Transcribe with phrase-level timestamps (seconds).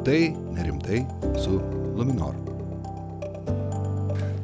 [0.00, 1.06] Rimtai, nerimtai
[1.36, 1.60] su
[1.94, 2.49] Luminor.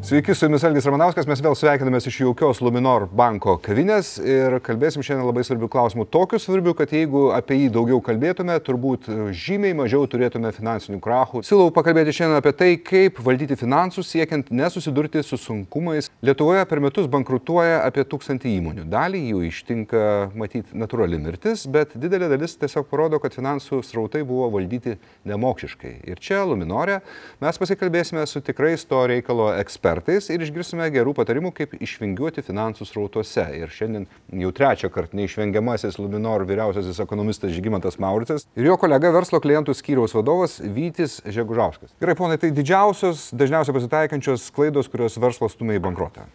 [0.06, 5.02] Sveiki, su jumis Algis Ramanauskas, mes vėl sveikinamės iš jaukios Luminor banko kavinės ir kalbėsim
[5.02, 6.04] šiandien labai svarbių klausimų.
[6.14, 11.42] Tokių svarbių, kad jeigu apie jį daugiau kalbėtume, turbūt žymiai mažiau turėtume finansinių krachų.
[11.48, 16.06] Siūlau pakalbėti šiandien apie tai, kaip valdyti finansus siekiant nesusidurti su sunkumais.
[16.22, 18.86] Lietuvoje per metus bankrutuoja apie tūkstantį įmonių.
[18.94, 20.04] Dalį jų ištinka
[20.38, 25.96] matyti natūrali mirtis, bet didelė dalis tiesiog parodo, kad finansų srautai buvo valdyti nemokšiškai.
[26.06, 27.00] Ir čia Luminore
[27.42, 32.86] mes pasikalbėsime su tikrais to reikalo ekspertais ekspertais ir išgirsime gerų patarimų, kaip išvingiuoti finansų
[32.86, 33.44] srautuose.
[33.56, 34.06] Ir šiandien
[34.42, 40.14] jau trečią kartą neišvengiamasis Luminor vyriausiasis ekonomistas Žygimantas Mauricas ir jo kolega verslo klientų skyriaus
[40.16, 41.94] vadovas Vytis Žegužauskas.
[42.00, 46.26] Gerai, ponai, tai didžiausios, dažniausiai pasitaikančios klaidos, kurios verslo stumia į bankrotą.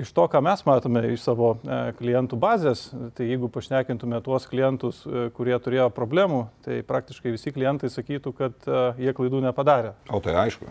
[0.00, 5.04] Iš to, ką mes matome iš savo e, klientų bazės, tai jeigu pašnekintume tuos klientus,
[5.06, 9.94] e, kurie turėjo problemų, tai praktiškai visi klientai sakytų, kad e, jie klaidų nepadarė.
[10.10, 10.66] O tai aišku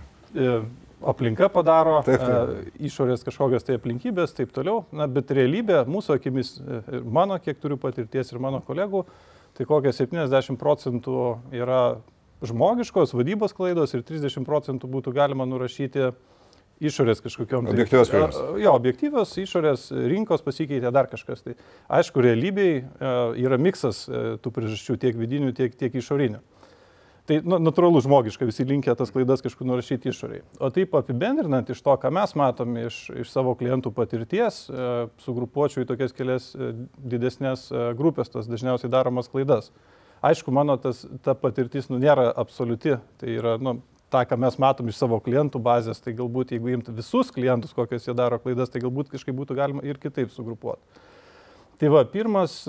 [1.02, 2.76] aplinka padaro, taip, taip.
[2.90, 4.86] išorės kažkokios tai aplinkybės, taip toliau.
[4.96, 9.04] Na, bet realybė mūsų akimis, ir mano, kiek turiu patirties ir mano kolegų,
[9.58, 12.00] tai kokie 70 procentų yra
[12.46, 16.12] žmogiškos vadybos klaidos ir 30 procentų būtų galima nurašyti
[16.78, 17.66] išorės kažkokiam.
[17.66, 18.60] Tai, objektyvios priežastys.
[18.62, 21.42] Jo, objektyvios išorės rinkos pasikeitė dar kažkas.
[21.46, 21.56] Tai
[22.00, 22.76] aišku, realybėj
[23.42, 24.04] yra miksas
[24.44, 26.44] tų priežasčių tiek vidinių, tiek, tiek išorinių.
[27.28, 30.46] Tai nu, natūralu žmogiška, visi linkia tas klaidas kažkur nurašyti išoriai.
[30.64, 34.88] O taip apibendrinant iš to, ką mes matom iš, iš savo klientų patirties, e,
[35.26, 36.72] sugrupuočiau į tokias kelias e,
[37.04, 39.74] didesnės e, grupės tas dažniausiai daromas klaidas.
[40.24, 43.76] Aišku, mano tas, ta patirtis nu, nėra absoliuti, tai yra nu,
[44.08, 48.08] tą, ką mes matom iš savo klientų bazės, tai galbūt jeigu imti visus klientus, kokias
[48.08, 51.04] jie daro klaidas, tai galbūt kažkaip būtų galima ir kitaip sugrupuoti.
[51.78, 52.64] Tai va, pirmas,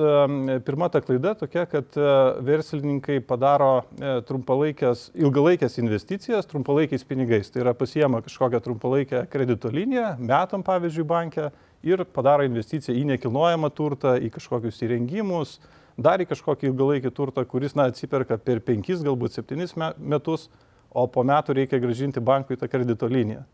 [0.68, 2.08] pirma ta klaida tokia, kad e,
[2.44, 7.48] verslininkai padaro e, trumpalaikės, ilgalaikės investicijas trumpalaikiais pinigais.
[7.48, 11.48] Tai yra pasiema kažkokią trumpalaikę kredito liniją, metam pavyzdžiui bankę
[11.88, 15.56] ir padaro investiciją į nekilnojamą turtą, į kažkokius įrengimus,
[15.96, 20.50] dar į kažkokį ilgalaikį turtą, kuris, na, atsiperka per penkis, galbūt septynis metus,
[20.92, 23.48] o po metų reikia gražinti bankui tą kredito liniją.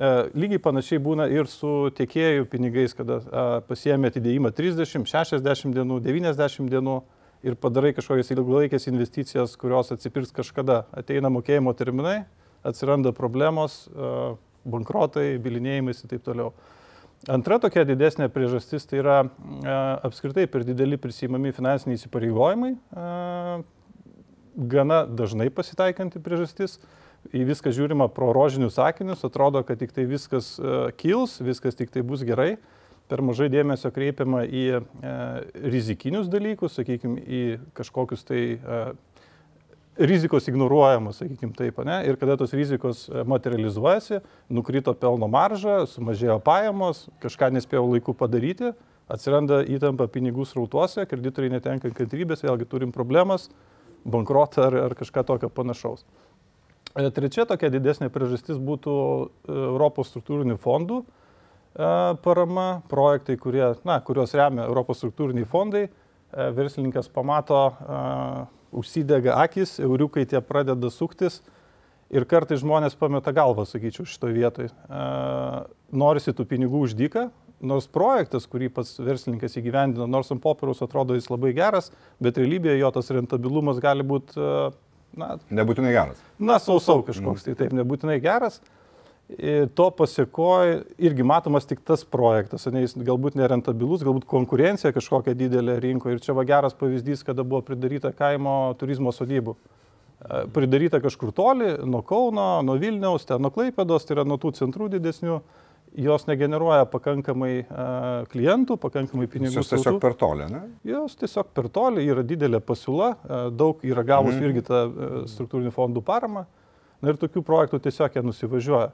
[0.00, 5.98] E, lygiai panašiai būna ir su tiekėjų pinigais, kada e, pasiemi atidėjimą 30, 60 dienų,
[6.06, 6.94] 90 dienų
[7.44, 10.86] ir padarai kažkokias ilgalaikės investicijas, kurios atsipirks kažkada.
[10.96, 12.22] Ateina mokėjimo terminai,
[12.64, 14.14] atsiranda problemos, e,
[14.64, 16.54] bankrotai, bilinėjimais ir taip toliau.
[17.30, 19.18] Antra tokia didesnė priežastis tai yra
[20.02, 22.72] apskritai per dideli prisimami finansiniai įsipareigojimai,
[24.72, 26.80] gana dažnai pasitaikanti priežastis
[27.30, 31.92] į viską žiūrima pro rožinius sakinius, atrodo, kad tik tai viskas e, kils, viskas tik
[31.94, 32.56] tai bus gerai,
[33.10, 34.82] per mažai dėmesio kreipiama į e,
[35.72, 37.42] rizikinius dalykus, sakykime, į
[37.78, 38.82] kažkokius tai e,
[40.02, 42.00] rizikos ignoruojamos, sakykime taip, ne?
[42.08, 48.72] ir kada tos rizikos materializuojasi, nukrito pelno marža, sumažėjo pajamos, kažką nespėjau laiku padaryti,
[49.12, 53.50] atsiranda įtampa pinigų srautuose, kreditoriai netenka kantrybės, vėlgi turim problemas,
[54.08, 56.06] bankrotą ar, ar kažką tokio panašaus.
[56.92, 61.06] E, trečia tokia didesnė priežastis būtų e, Europos struktūrinių fondų e,
[62.24, 65.88] parama, projektai, kurie, na, kuriuos remia Europos struktūriniai fondai.
[66.32, 67.58] Verslininkas pamato,
[68.72, 71.42] užsidega akis, euriukai tie pradeda suktis
[72.08, 74.70] ir kartai žmonės pameta galvą, sakyčiau, šitoje vietoje.
[75.92, 77.26] Norisi tų pinigų uždyką,
[77.68, 82.80] nors projektas, kurį pats verslininkas įgyvendina, nors ant popieriaus atrodo jis labai geras, bet realybėje
[82.80, 84.40] jo tas rentabilumas gali būti
[85.18, 86.20] Na, nebūtinai geras.
[86.40, 88.60] Na, sausau kažkoks, tai taip, nebūtinai geras.
[89.32, 95.36] Ir to pasiekoja irgi matomas tik tas projektas, ne, jis galbūt nerentabilus, galbūt konkurencija kažkokia
[95.38, 96.18] didelė rinkoje.
[96.18, 99.54] Ir čia va geras pavyzdys, kada buvo pridaryta kaimo turizmo sodybų.
[99.56, 104.52] E, pridaryta kažkur toli, nuo Kauno, nuo Vilniaus, ten nuo Klaipėdos, tai yra nuo tų
[104.58, 105.40] centrų didesnių
[105.98, 107.52] jos negeneruoja pakankamai
[108.32, 109.58] klientų, pakankamai pinigų.
[109.60, 110.62] Jos tiesiog per toli, ne?
[110.88, 113.12] Jos tiesiog per toli, yra didelė pasiūla,
[113.52, 114.48] daug yra gavus mm.
[114.48, 114.82] irgi tą
[115.32, 116.46] struktūrinių fondų paramą.
[117.02, 118.92] Na ir tokių projektų tiesiog jie nusivažiuoja.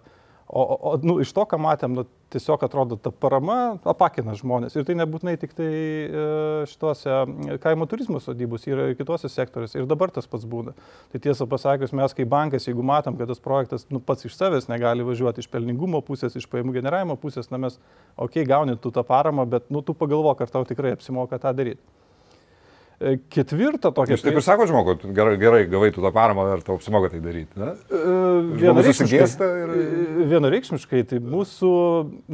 [0.48, 4.78] O, o nu, iš to, ką matėm, nu, tiesiog atrodo, ta parama apakina žmonės.
[4.78, 6.22] Ir tai nebūtinai tik tai e,
[6.70, 7.18] šituose
[7.60, 9.76] kaimo turizmo sodybus, yra ir kitose sektoriuose.
[9.76, 10.72] Ir dabar tas pats būna.
[11.12, 14.70] Tai tiesą pasakius, mes kaip bankas, jeigu matom, kad tas projektas nu, pats iš savęs
[14.72, 17.76] negali važiuoti iš pelningumo pusės, iš pajamų generavimo pusės, na mes,
[18.16, 21.52] okei, okay, gauni tu tą paramą, bet nu, tu pagalvok, ar tau tikrai apsimoka tą
[21.60, 21.97] daryti.
[22.98, 24.16] E, ketvirta tokia.
[24.16, 27.20] Jūs taip ir sako žmogui, gerai, gerai gavai tu tą paramą, ar tau apsimoka tai
[27.22, 27.54] daryti?
[27.60, 27.76] Ne?
[27.94, 28.00] E,
[28.58, 29.74] vienareikšmiškai, ir...
[29.76, 31.70] E, vienareikšmiškai, tai mūsų,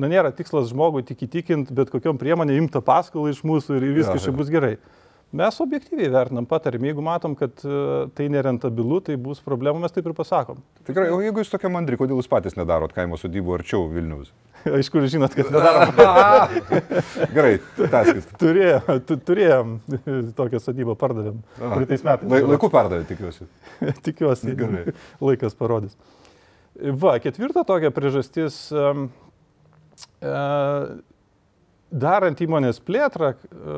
[0.00, 4.24] na nėra tikslas žmogui tik įtikinti, bet kokiam priemonė imta paskolą iš mūsų ir viskas
[4.24, 4.78] čia bus gerai.
[5.36, 7.84] Mes objektyviai vertinam, patarim, jeigu matom, kad e,
[8.16, 10.64] tai nerentabilu, tai bus problemų, mes taip ir pasakom.
[10.88, 14.32] Tikrai, o jeigu jūs tokia mandri, kodėl jūs patys nedarot kaimo sodybų arčiau Vilnius?
[14.80, 15.94] Iš kur žinot, kad nedarom.
[17.36, 18.34] Gerai, tęskit.
[18.40, 19.74] Turėjom, tu, turėjom
[20.38, 21.40] tokią sodybą, pardavėm.
[21.58, 22.30] Praeitais metais.
[22.32, 23.48] Lai, laiku perdavė, tikiuosi.
[24.06, 24.94] Tikiuosi, Gerai.
[25.22, 25.96] laikas parodys.
[26.74, 28.66] Va, ketvirta tokia priežastis.
[28.74, 29.06] Uh,
[31.94, 33.76] darant įmonės plėtrą, e,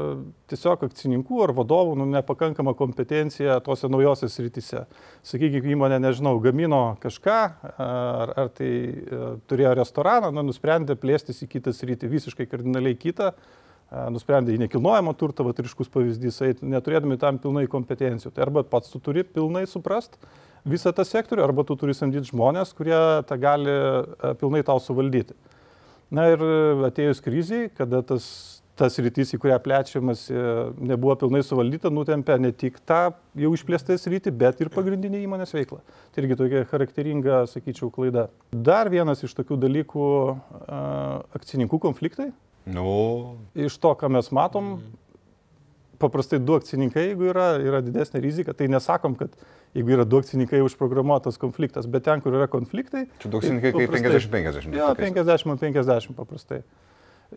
[0.51, 4.87] tiesiog akcininkų ar vadovų nu, nepakankama kompetencija tose naujosios rytise.
[5.27, 7.37] Sakykime, įmonė, nežinau, gamino kažką,
[7.77, 9.21] ar, ar tai e,
[9.51, 15.13] turėjo restoraną, nu, nusprendė plėstis į kitą rytį, visiškai kardinaliai kitą, e, nusprendė į nekilnojamą
[15.21, 18.33] turtą, va, ryškus pavyzdys, neturėdami tam pilnai kompetencijų.
[18.33, 20.17] Tai arba pats tu turi pilnai suprast
[20.67, 22.97] visą tą sektorių, arba tu turi samdyti žmonės, kurie
[23.29, 23.77] tą gali
[24.41, 25.37] pilnai tau suvaldyti.
[26.15, 26.43] Na ir
[26.87, 28.27] atėjus kriziai, kada tas,
[28.79, 30.27] tas rytis, į kurią plečiamas
[30.79, 35.81] nebuvo pilnai suvaldyta, nutempė ne tik tą jau išplėstą rytį, bet ir pagrindinį įmonės veiklą.
[36.15, 38.29] Tai irgi tokia charakteringa, sakyčiau, klaida.
[38.53, 40.07] Dar vienas iš tokių dalykų-
[41.41, 42.31] akcininkų konfliktai.
[42.67, 43.39] Nu.
[43.55, 44.77] Iš to, ką mes matom,
[46.03, 49.35] paprastai du akcininkai, jeigu yra, yra didesnė rizika, tai nesakom, kad
[49.77, 53.07] jeigu yra du akcininkai užprogramuotas konfliktas, bet ten, kur yra konfliktai.
[53.23, 54.77] Čia du akcininkai kaip 50-50.
[54.77, 56.63] Jo, 50-50 paprastai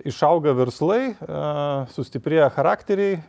[0.07, 1.13] išauga verslai,
[1.93, 3.19] sustiprėja charakteriai,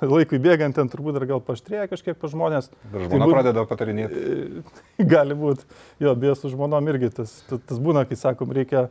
[0.00, 2.70] laikui bėgant ten turbūt dar gal paštrėja kažkiek pa žmonės.
[2.92, 4.64] Dar žmona tai būt, pradeda patarinėti.
[5.12, 5.66] Gali būti,
[6.02, 8.86] jo, beje, su žmonom irgi tas, tas, tas būna, kai sakom, reikia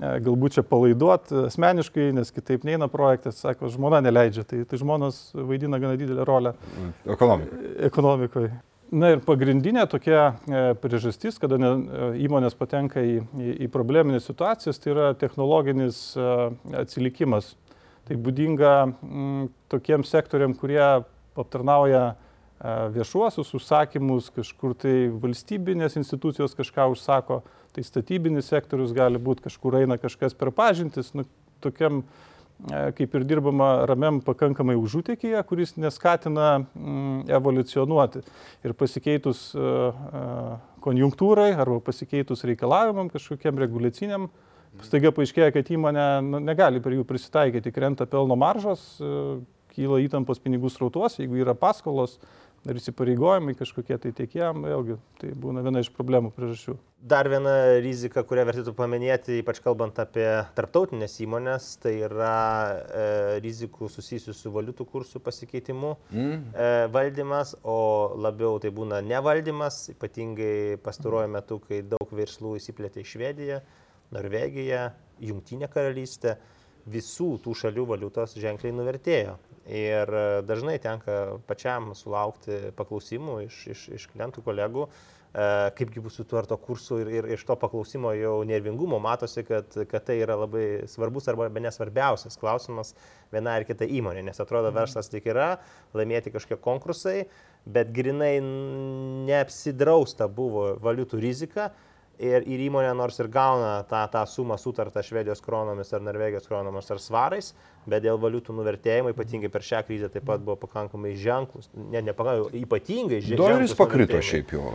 [0.00, 5.80] galbūt čia palaiduoti asmeniškai, nes kitaip neina projektas, sako, žmona neleidžia, tai, tai žmonos vaidina
[5.82, 6.56] gana didelę rolę.
[7.16, 7.76] Ekonomikoje.
[7.90, 8.54] Ekonomikoje.
[8.94, 14.28] Na ir pagrindinė tokia e, priežastis, kada ne, e, įmonės patenka į, į, į probleminės
[14.28, 16.26] situacijas, tai yra technologinis e,
[16.84, 17.56] atsilikimas.
[18.06, 20.84] Tai būdinga m, tokiem sektoriam, kurie
[21.36, 22.14] aptarnauja
[22.94, 27.42] viešuosius užsakymus, kažkur tai valstybinės institucijos kažką užsako,
[27.76, 31.26] tai statybinis sektorius gali būti, kažkur eina kažkas per pažintis, nu,
[31.60, 32.35] tokiam uh,
[32.96, 38.22] kaip ir dirbama ramiam pakankamai užutekyje, kuris neskatina mm, evoliucionuoti.
[38.64, 40.22] Ir pasikeitus e, e,
[40.84, 44.30] konjunktūrai arba pasikeitus reikalavimam kažkokiam reguliaciniam,
[44.86, 48.88] staiga paaiškėja, kad įmonė nu, negali prie jų prisitaikyti, krenta pelno maržos,
[49.76, 52.16] kyla įtampos pinigų srautos, jeigu yra paskolos,
[52.70, 56.74] ir įsipareigojimai kažkokie tai tiekėjam, vėlgi tai būna viena iš problemų priežasčių.
[57.06, 57.52] Dar viena
[57.84, 60.26] rizika, kurią vertėtų paminėti, ypač kalbant apie
[60.58, 62.32] tarptautinės įmonės, tai yra
[62.72, 63.06] e,
[63.44, 66.34] rizikų susijusių su valiutų kursų pasikeitimu mm.
[66.34, 67.78] e, valdymas, o
[68.18, 73.62] labiau tai būna nevaldymas, ypatingai pastaruoju metu, kai daug verslų įsiplėtė į Švediją,
[74.16, 74.88] Norvegiją,
[75.26, 76.36] Jungtinę karalystę
[76.90, 79.36] visų tų šalių valiutos ženkliai nuvertėjo.
[79.66, 86.14] Ir e, dažnai tenka pačiam sulaukti paklausimų iš, iš, iš klientų kolegų, e, kaipgi bus
[86.20, 90.06] su tuo ar to kursu ir, ir iš to paklausimo jau nervingumo matosi, kad, kad
[90.06, 92.94] tai yra labai svarbus arba nesvarbiausias klausimas
[93.34, 94.78] viena ar kita įmonė, nes atrodo mhm.
[94.78, 95.56] verslas tik yra
[95.98, 97.18] laimėti kažkokie konkursai,
[97.66, 98.36] bet grinai
[99.26, 101.72] neapsidrausta buvo valiutų rizika
[102.22, 106.90] ir, ir įmonė nors ir gauna tą, tą sumą sutartą Švedijos kronomis ar Norvegijos kronomis
[106.94, 107.52] ar svarais,
[107.86, 112.62] bet dėl valiutų nuvertėjimo, ypatingai per šią krizę taip pat buvo pakankamai ženklus, ne, nepakankamai,
[112.66, 113.42] ypatingai ženklus.
[113.42, 114.74] Doleris pakrito šiaip jau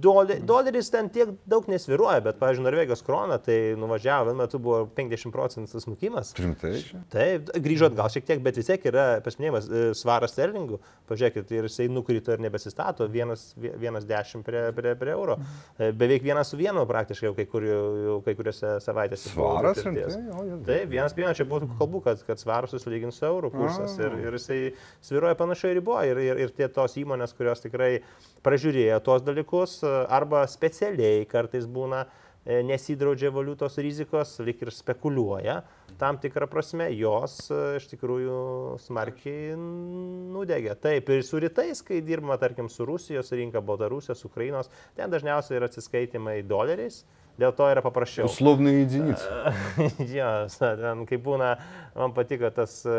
[0.00, 5.34] doleris ten tiek daug nesviruoja, bet, pavyzdžiui, Norvegijos krona, tai nuvažiavo, vienu metu buvo 50
[5.34, 6.32] procentų smukimas.
[6.38, 6.72] Rimtai?
[7.12, 10.80] Taip, grįžo atgal šiek tiek, bet vis tiek yra pasimėjimas e, svaras sterlingų.
[11.10, 15.38] Pažiūrėkit, ir jisai nukrito ir nebesistato, vienas, vienas dešimt prie, prie, prie euro.
[15.76, 19.32] E, beveik vienas su vienu praktiškai jau kai, kur, jau kai kuriuose savaitėse.
[19.32, 20.08] Svaras, rimtai?
[20.68, 24.36] Taip, vienas vienas čia buvo kalbų, kad, kad svaras susilygins su eurų kursas ir, ir
[24.38, 24.60] jisai
[25.04, 27.90] sviruoja panašiai riboje ir, ir, ir tie tos įmonės, kurios tikrai
[28.46, 35.60] pražiūrėjo tos dalykus arba specialiai kartais būna e, nesidraudžia valiutos rizikos, lik ir spekuliuoja,
[36.00, 38.40] tam tikrą prasme jos e, iš tikrųjų
[38.84, 40.74] smarkiai nudegė.
[40.82, 45.70] Taip, ir su rytais, kai dirbama, tarkim, su Rusijos rinka, Baltarusijos, Ukrainos, ten dažniausiai yra
[45.70, 47.02] atsiskaitimai doleriais.
[47.38, 48.26] Dėl to yra paprasčiau.
[48.30, 49.22] Slovnai įdzinys.
[50.16, 51.52] jo, ten kaip būna,
[51.94, 52.96] man patiko tas e,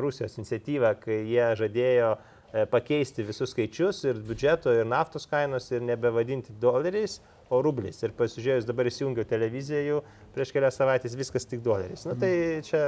[0.00, 2.14] Rusijos iniciatyva, kai jie žadėjo
[2.56, 7.18] E, pakeisti visus skaičius ir biudžeto, ir naftos kainos, ir nebevadinti doleriais,
[7.50, 7.98] o rubliais.
[8.02, 9.98] Ir pasižiūrėjus dabar įsijungiau televiziją jau
[10.34, 12.04] prieš kelias savaitės, viskas tik doleriais.
[12.08, 12.30] Na tai
[12.66, 12.80] čia,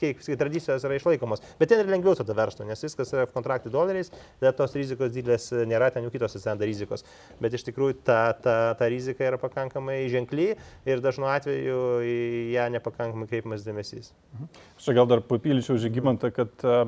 [0.00, 1.42] kaip sakai, tradicijos yra išlaikomos.
[1.60, 5.50] Bet ten ir lengviau tada verslo, nes viskas yra kontraktai doleriais, tada tos rizikos didelės
[5.68, 7.04] nėra, ten jau kitos atsiranda rizikos.
[7.42, 10.52] Bet iš tikrųjų ta, ta, ta rizika yra pakankamai ženkli
[10.88, 12.18] ir dažnu atveju į
[12.54, 14.12] ją nepakankamai kreipiamas dėmesys.
[14.78, 16.86] Aš gal dar papildyčiau žygimantą, kad uh,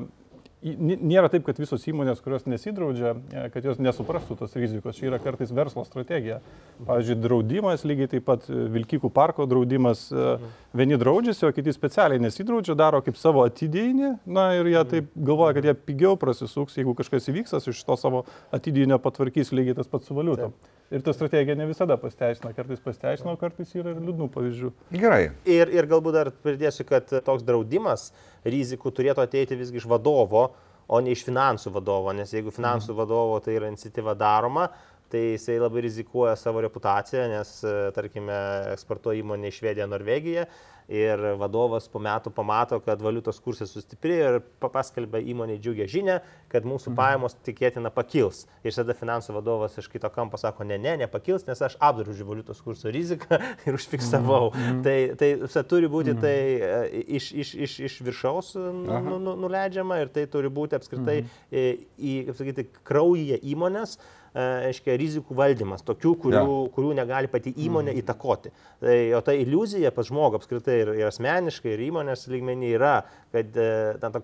[0.65, 4.97] nėra taip, kad visos įmonės, kurios nesidraudžia, e, kad jos nesuprastų tos rizikos.
[4.97, 6.39] Čia yra kartais verslo strategija.
[6.87, 10.37] Pavyzdžiui, draudimas, lygiai taip pat e, Vilkikų parko draudimas, e,
[10.73, 15.57] vieni draudžiasi, o kiti specialiai nesidraudžia, daro kaip savo atidėjinį, na ir jie taip galvoja,
[15.59, 20.09] kad jie pigiau prasisuks, jeigu kažkas įvyks, iš to savo atidėjinio patvarkys lygiai tas pats
[20.09, 20.55] su valiutom.
[20.93, 24.69] Ir ta strategija ne visada pasteisina, kartais pasteisina, o kartais yra ir liūdnų pavyzdžių.
[24.93, 25.31] Gerai.
[25.49, 28.11] Ir, ir galbūt dar pridėsiu, kad toks draudimas
[28.45, 30.51] rizikų turėtų ateiti visgi iš vadovo,
[30.85, 34.67] o ne iš finansų vadovo, nes jeigu finansų vadovo tai yra iniciatyva daroma,
[35.11, 38.37] tai jisai labai rizikuoja savo reputaciją, nes, e, tarkime,
[38.75, 40.47] eksportuoja įmonė į Švediją, Norvegiją
[40.91, 46.19] ir vadovas po metų pamato, kad valiutos kursas sustiprėjo ir pa- paskelbia įmonė džiugę žinę,
[46.51, 48.45] kad mūsų pajamos tikėtina pakils.
[48.63, 52.61] Ir tada finansų vadovas iš kito kampo sako, ne, ne, nepakils, nes aš apdraudžiu valiutos
[52.61, 54.51] kurso riziką ir užfiksavau.
[54.85, 59.35] Tai, tai visa turi būti tai e, iš, iš, iš, iš viršaus nu, nu, nu,
[59.45, 61.65] nuleidžiama ir tai turi būti apskritai e,
[61.97, 63.97] į, kaip sakyti, kraujyje įmonės
[64.35, 66.55] aiškiai, rizikų valdymas, tokių, kurių, Jo.
[66.75, 68.51] kurių negali pati įmonė įtakoti.
[68.83, 72.95] Tai, o ta iliuzija pas žmogų apskritai ir, ir asmeniškai, ir įmonės lygmenį yra,
[73.35, 73.67] kad e,
[74.01, 74.21] ten ta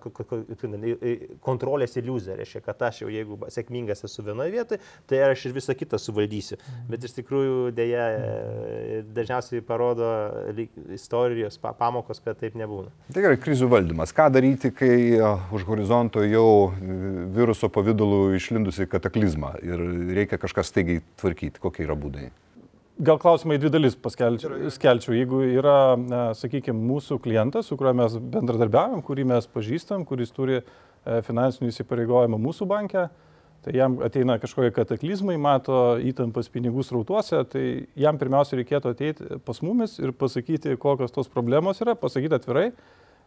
[1.44, 5.76] kontrolės iliuzija reiškia, kad aš jau jeigu sėkmingas esu vienoje vietoje, tai aš ir visą
[5.78, 6.58] kitą suvaldysiu.
[6.90, 10.10] Bet iš tikrųjų dėja e, dažniausiai parodo
[10.92, 12.92] istorijos pa, pamokos, kad taip nebūna.
[13.12, 14.12] Tai gerai, krizių valdymas.
[14.16, 14.94] Ką daryti, kai
[15.54, 17.00] už horizonto jau e,
[17.32, 19.80] viruso pavydalu išlindusi kataklizma ir
[20.16, 21.60] reikia kažką staigiai tvarkyti?
[21.62, 22.30] Kokie yra būdai?
[23.02, 24.68] Gal klausimai į dvi dalis paskelčiau.
[24.70, 25.14] Skelčiau.
[25.16, 25.96] Jeigu yra,
[26.38, 30.64] sakykime, mūsų klientas, su kuriuo mes bendradarbiavam, kurį mes pažįstam, kuris turi e,
[31.26, 33.06] finansinių įsipareigojimų mūsų banke,
[33.64, 37.64] tai jam ateina kažkokie kataklizmai, mato įtampas pinigų srautuose, tai
[37.98, 42.68] jam pirmiausia reikėtų ateiti pas mumis ir pasakyti, kokios tos problemos yra, pasakyti atvirai.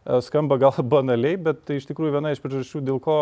[0.06, 3.16] E, Skamba gal banaliai, bet tai iš tikrųjų viena iš priežasčių, dėl ko,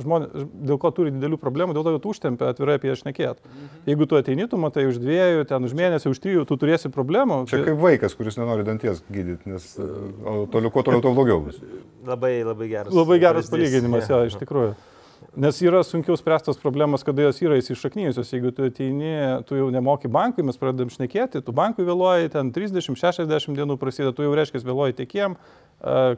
[0.00, 3.42] žmonės, dėl ko turi didelių problemų, dėl to, kad užtempia atvirai apie šnekėt.
[3.88, 7.42] Jeigu tu ateini, tu matai už dviejų, ten už mėnesį, už trijų, tu turėsi problemų.
[7.52, 9.88] Čia kaip vaikas, kuris nenori danties gydyti, nes e,
[10.24, 11.60] o toliau, kuo toliau, tuo blogiau bus.
[12.08, 12.94] Labai, labai geras.
[12.94, 14.76] Labai geras palyginimas, jo, iš tikrųjų.
[15.38, 18.30] Nes yra sunkiau spręstos problemas, kada jos yra įsišaknyjusios.
[18.32, 19.12] Jeigu tu ateini,
[19.46, 24.26] tu jau nemoki bankui, mes pradedam šnekėti, tu bankui vėluoji, ten 30-60 dienų prasideda, tu
[24.26, 25.36] jau reiškia vėluoji tiekiem,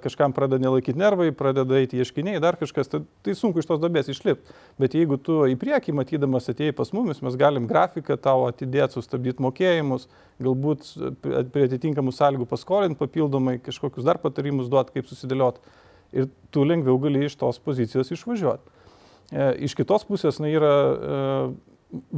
[0.00, 4.08] kažkam pradeda nelaikyti nervai, pradeda eiti ieškiniai, dar kažkas, tai, tai sunku iš tos dobės
[4.08, 4.56] išlipti.
[4.80, 9.44] Bet jeigu tu į priekį matydamas atėjai pas mumis, mes galim grafiką tau atidėti, sustabdyti
[9.44, 10.08] mokėjimus,
[10.40, 10.88] galbūt
[11.52, 15.60] prie atitinkamų sąlygų paskolinti papildomai, kažkokius dar patarimus duoti, kaip susidėlioti.
[16.16, 18.79] Ir tu lengviau gali iš tos pozicijos išvažiuoti.
[19.30, 21.20] E, Iš kitos pusės na, yra e,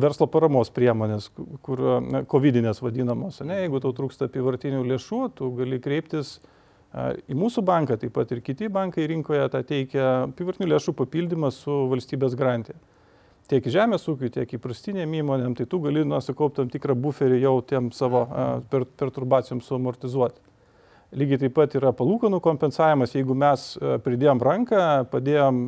[0.00, 1.28] verslo paramos priemonės,
[1.64, 3.42] kur na, covidinės vadinamos.
[3.44, 3.62] Ne?
[3.64, 8.40] Jeigu tau trūksta apivartinių lėšų, tu gali kreiptis e, į mūsų banką, taip pat ir
[8.44, 12.80] kiti bankai rinkoje tą teikia apivartinių lėšų papildymą su valstybės garantija.
[13.50, 17.90] Tiek žemės ūkiui, tiek įprastinėm įmonėm, tai tu gali nusikaupt tam tikrą buferį jau tiem
[17.92, 18.22] savo
[18.70, 20.40] per, perturbacijom suamortizuoti.
[21.12, 25.58] Lygiai taip pat yra palūkanų kompensavimas, jeigu mes e, pridėjom ranką, padėjom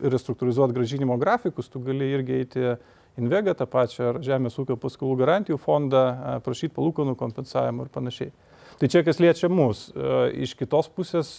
[0.00, 2.74] restruktūrizuoti gražinimo grafikus, tu gali irgi eiti
[3.20, 8.32] Invega tą pačią ar Žemės ūkio paskolų garantijų fondą, e, prašyti palūkanų kompensavimo ir panašiai.
[8.80, 9.90] Tai čia kas liečia mus.
[9.92, 10.16] E,
[10.48, 11.36] Iš kitos pusės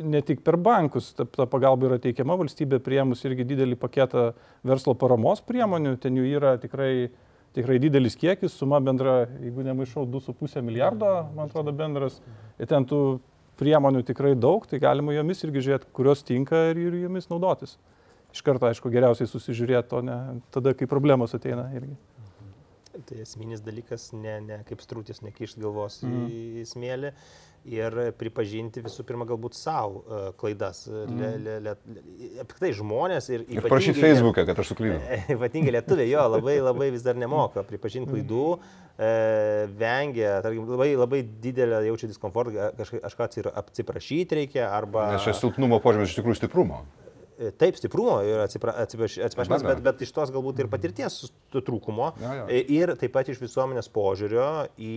[0.00, 4.30] ne tik per bankus ta, ta pagalba yra teikiama, valstybė priemus irgi didelį paketą
[4.66, 7.10] verslo paramos priemonių, ten jų yra tikrai
[7.56, 12.20] tikrai didelis kiekis, suma bendra, jeigu nemaišau, 2,5 milijardo, man atrodo, bendras.
[12.60, 13.00] Ir ten tų
[13.60, 17.76] priemonių tikrai daug, tai galima jomis irgi žiūrėti, kurios tinka ir, ir jomis naudotis.
[18.34, 20.18] Iš karto, aišku, geriausiai susižiūrėti, o ne
[20.52, 21.96] tada, kai problemos ateina irgi.
[23.06, 26.28] Tai esminis dalykas, ne, ne kaip strūtis, nekišt galvos mm.
[26.32, 27.12] į smėlį
[27.66, 30.84] ir pripažinti visų pirma galbūt savo uh, klaidas.
[30.88, 31.74] Le, le, le,
[32.42, 33.46] apskritai žmonės ir...
[33.52, 35.00] Ir prašyti Facebook'e, kad aš suklydau.
[35.36, 38.44] Ypatingai lietuviai jo labai, labai vis dar nemoka pripažinti klaidų,
[38.96, 39.10] e,
[39.78, 45.10] vengia, tarkim, labai, labai didelę jaučia diskomfortą, kažką atsiprašyti reikia arba...
[45.16, 46.84] Nes čia silpnumo požymis iš tikrųjų stiprumo.
[47.36, 51.18] Taip, stiprumo ir atsiprašymas, bet, bet iš tos galbūt ir patirties
[51.52, 52.06] trūkumo.
[52.22, 52.44] Ja, ja.
[52.72, 54.46] Ir taip pat iš visuomenės požiūrio
[54.80, 54.94] į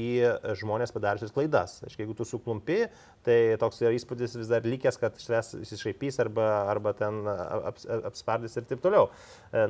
[0.61, 1.73] žmonės padariusius klaidas.
[1.83, 2.85] Aiškiai, jeigu tu suklumpi,
[3.27, 7.83] tai toks yra įspūdis vis dar likęs, kad iš tavęs įsišaipys arba, arba ten aps,
[8.07, 9.09] apspardys ir taip toliau.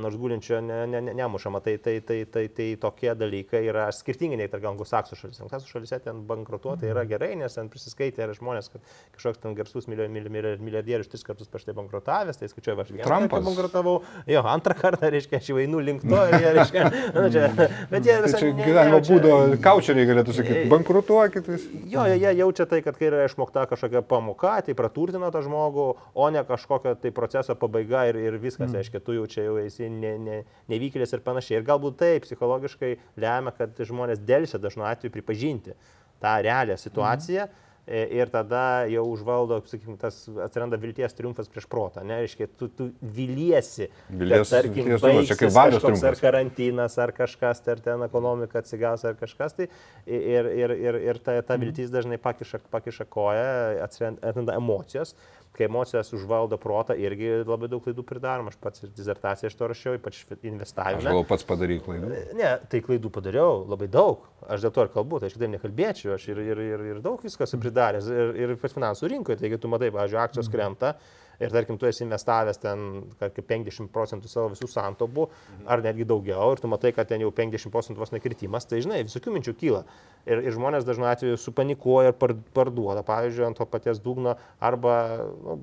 [0.03, 1.63] Nors gulinčio ne, ne, ne, nemušama.
[1.65, 5.41] Tai, tai, tai, tai, tai tokie dalykai yra skirtingi nei tarp anglosaksų šalyse.
[5.47, 8.85] Anglosaksų šalyse ten bankrutuoti yra gerai, nes ten prisiskaitė yra žmonės, kad
[9.17, 12.37] kažkoks ten garsus milijardierius tris kartus prieš tai bankrutavęs.
[12.37, 16.35] Tai skaičiuoju, aš vieną kartą bankrutavau, jo, antrą kartą, reiškia, aš einu link to ir
[16.39, 16.85] jie, reiškia.
[17.19, 17.47] Nu, čia,
[17.89, 21.81] bet jie Tai visai čia ne- gyvenimo būdo kaučeriai galėtų sakyti, bankrutuokit visi.
[21.91, 26.29] Jo, jie jaučia tai, kad kai yra išmokta kažkokia pamoka, tai praturtina tą žmogų, o
[26.33, 28.81] ne kažkokio tai proceso pabaiga ir, ir viskas, mm.
[28.81, 31.59] aiškiai, tu jau čia jau esi ne, ne, nevykėlis ir panašiai.
[31.59, 35.75] Ir galbūt tai psichologiškai lemia, kad žmonės dėlsia dažnu atveju pripažinti
[36.19, 37.49] tą realią situaciją.
[37.49, 37.65] Mm.
[37.89, 42.03] Ir tada jau užvaldo, sakykime, tas atsiranda vilties triumfas prieš protą.
[42.05, 46.21] Ne, reiškia, tu, tu viliesi, Vilties- kad, tarkim, triumfas, čia kaip valios kažkoks ar triumfas.
[46.21, 49.57] karantinas, ar kažkas, tai ar ten ekonomika atsigaus, ar kažkas.
[49.57, 49.67] Tai
[50.05, 55.15] ir, ir, ir, ir ta, ta viltis dažnai pakiša, pakiša koją, atsiranda emocijos.
[55.57, 58.51] Kai emocijos užvaldo protą, irgi labai daug klaidų pridaroma.
[58.53, 61.03] Aš pats ir disertaciją iš to rašiau, ypač Aš investavime.
[61.03, 62.11] gal pats padaryk klaidų.
[62.39, 64.27] Ne, tai klaidų padariau labai daug.
[64.47, 67.19] Aš dėl to ir kalbu, tai aš kitaip nekalbėčiau, aš ir, ir, ir, ir daug
[67.25, 68.07] visko esu pridaręs.
[68.07, 70.93] Ir, ir finansų rinkoje, taigi tu matai, pavyzdžiui, akcijos krenta
[71.39, 72.85] ir tarkim, tu esi investavęs ten
[73.19, 75.27] kaip 50 procentų savo visų santaupų,
[75.67, 79.01] ar netgi daugiau, ir tu matai, kad ten jau 50 procentų vos nekritimas, tai žinai,
[79.07, 79.83] visokių minčių kyla.
[80.25, 84.97] Ir, ir žmonės dažnu atveju supanikuoja ir par- parduoda, pavyzdžiui, ant to paties dugno, arba
[85.43, 85.59] nu,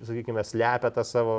[0.00, 1.34] sakykime, slepia tą savo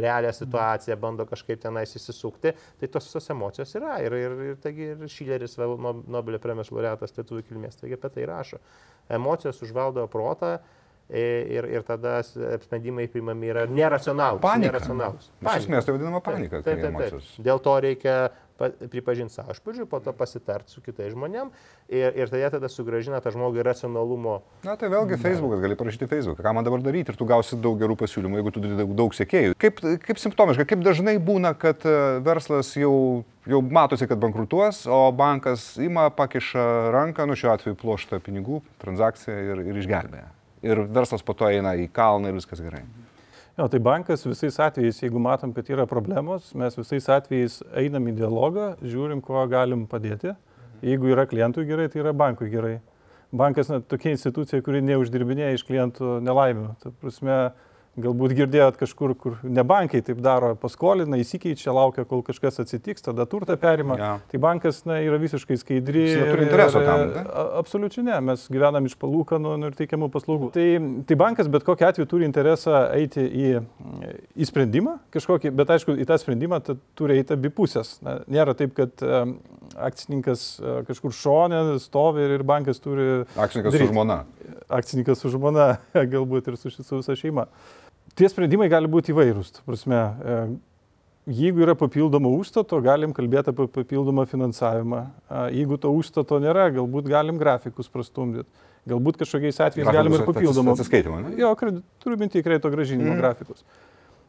[0.00, 3.98] realią situaciją, bando kažkaip tenais įsisukti, tai tos visos emocijos yra.
[4.00, 8.60] Ir, ir, ir, taigi, ir Šileris, Nobelio premijos laureatas lietuvių kilmės, taigi apie tai rašo.
[9.12, 10.77] Emocijos užvaldo protą i-
[11.08, 14.42] ir, ir tada sprendimai priimami yra neracionalūs.
[14.44, 14.66] Panika.
[14.72, 15.30] neracionalūs.
[15.40, 17.40] Iš esmės tai vadinama panika, Taip, taip, taip, taip.
[17.46, 18.16] Dėl to reikia
[18.60, 21.48] pa- pripažinti savo iš pradžių, po to pasitarti su kitais žmonėm
[21.88, 26.08] ir, ir tai jie tada sugražina tą žmogų racionalumo Na tai vėlgi Facebookas, gali parašyti
[26.10, 28.92] Facebook, ką man dabar daryti ir tu gausi daug gerų pasiūlymų, jeigu tu turi daug,
[28.98, 29.56] daug sekėjų.
[29.56, 31.96] Kaip, kaip simptomiška, kaip dažnai būna, kad e,
[32.26, 38.20] verslas jau, jau matosi, kad bankrutuos, o bankas ima, pakiša ranką, nu šiuo atveju plošta
[38.20, 40.34] pinigų, transakciją ir, ir išgelbėja.
[40.68, 42.84] Ir verslas po to eina į kalną ir viskas gerai.
[43.58, 48.12] Jo, tai bankas visais atvejais, jeigu matom, kad yra problemos, mes visais atvejais einam į
[48.20, 50.36] dialogą, žiūrim, kuo galim padėti.
[50.86, 52.76] Jeigu yra klientui gerai, tai yra bankui gerai.
[53.34, 56.68] Bankas na, tokia institucija, kuri neuždirbinėja iš klientų nelaimių.
[56.84, 57.40] Ta prasme,
[58.02, 63.26] galbūt girdėjot kažkur, kur ne bankai taip daro, paskolina, įsikeičia, laukia, kol kažkas atsitiks, tada
[63.30, 63.98] turtą perima.
[63.98, 64.10] Jo.
[64.30, 66.04] Tai bankas na, yra visiškai skaidri.
[66.08, 67.24] Jis neturi intereso tam, ne?
[67.60, 70.50] Absoliučiai ne, mes gyvenam iš palūkanų nu, ir teikiamų paslaugų.
[70.54, 70.66] Tai,
[71.08, 73.52] tai bankas bet kokiu atveju turi interesą eiti į,
[74.38, 76.60] į sprendimą kažkokį, bet aišku, į tą sprendimą
[76.98, 77.96] turi eiti abi pusės.
[78.04, 79.38] Na, nėra taip, kad um,
[79.76, 83.24] akcininkas uh, kažkur šonė stovi ir, bankas turi...
[83.36, 83.88] Akcininkas daryt.
[83.88, 84.22] su žmona.
[84.78, 85.68] Akcininkas su žmona,
[86.14, 87.48] galbūt ir su, su visa šeima.
[88.18, 89.60] Tie sprendimai gali būti įvairūs.
[89.66, 90.38] Prasme, e,
[91.38, 95.02] jeigu yra papildomo užstato, galim kalbėti apie papildomą finansavimą.
[95.28, 98.48] A, Jeigu to užstato nėra, galbūt galim grafikus prastumdyti.
[98.88, 100.74] Galbūt kažkokiais atvejais galim ir Grafikus papildomą.
[100.74, 101.36] atsiskaitymą, ne?
[101.38, 101.52] Jo,
[102.02, 103.20] turiu minti kredito gražinimo mm.
[103.20, 103.62] grafikus.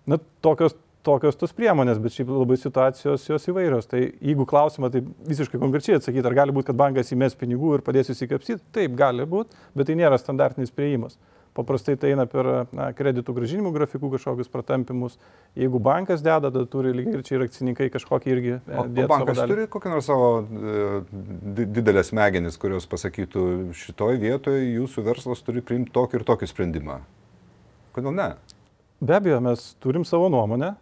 [0.10, 0.76] Na, tokios,
[1.06, 3.88] tokios tos priemonės, bet šiaip labai situacijos jos įvairios.
[3.90, 7.86] Tai jeigu klausimą tai visiškai konkrečiai atsakyti, ar gali būti, kad bankas įmes pinigų ir
[7.86, 11.16] padės įsikapsyti, taip gali būti, bet tai nėra standartinis prieimas.
[11.60, 15.18] Paprastai tai eina per na, kreditų gražinimų grafikų kažkokius pratampimus.
[15.60, 19.42] Jeigu bankas deda, tada turi lygiai ir čia ir akcininkai kažkokį irgi e, O, bankas
[19.44, 21.02] turi kokią nors savo e,
[21.58, 23.44] di- didelės smegenis, kurios pasakytų,
[23.76, 27.02] šitoj vietoje jūsų verslas turi priimti tokį ir tokį sprendimą.
[27.96, 28.30] Kodėl ne?
[29.04, 30.74] Be abejo, mes turim savo nuomonę,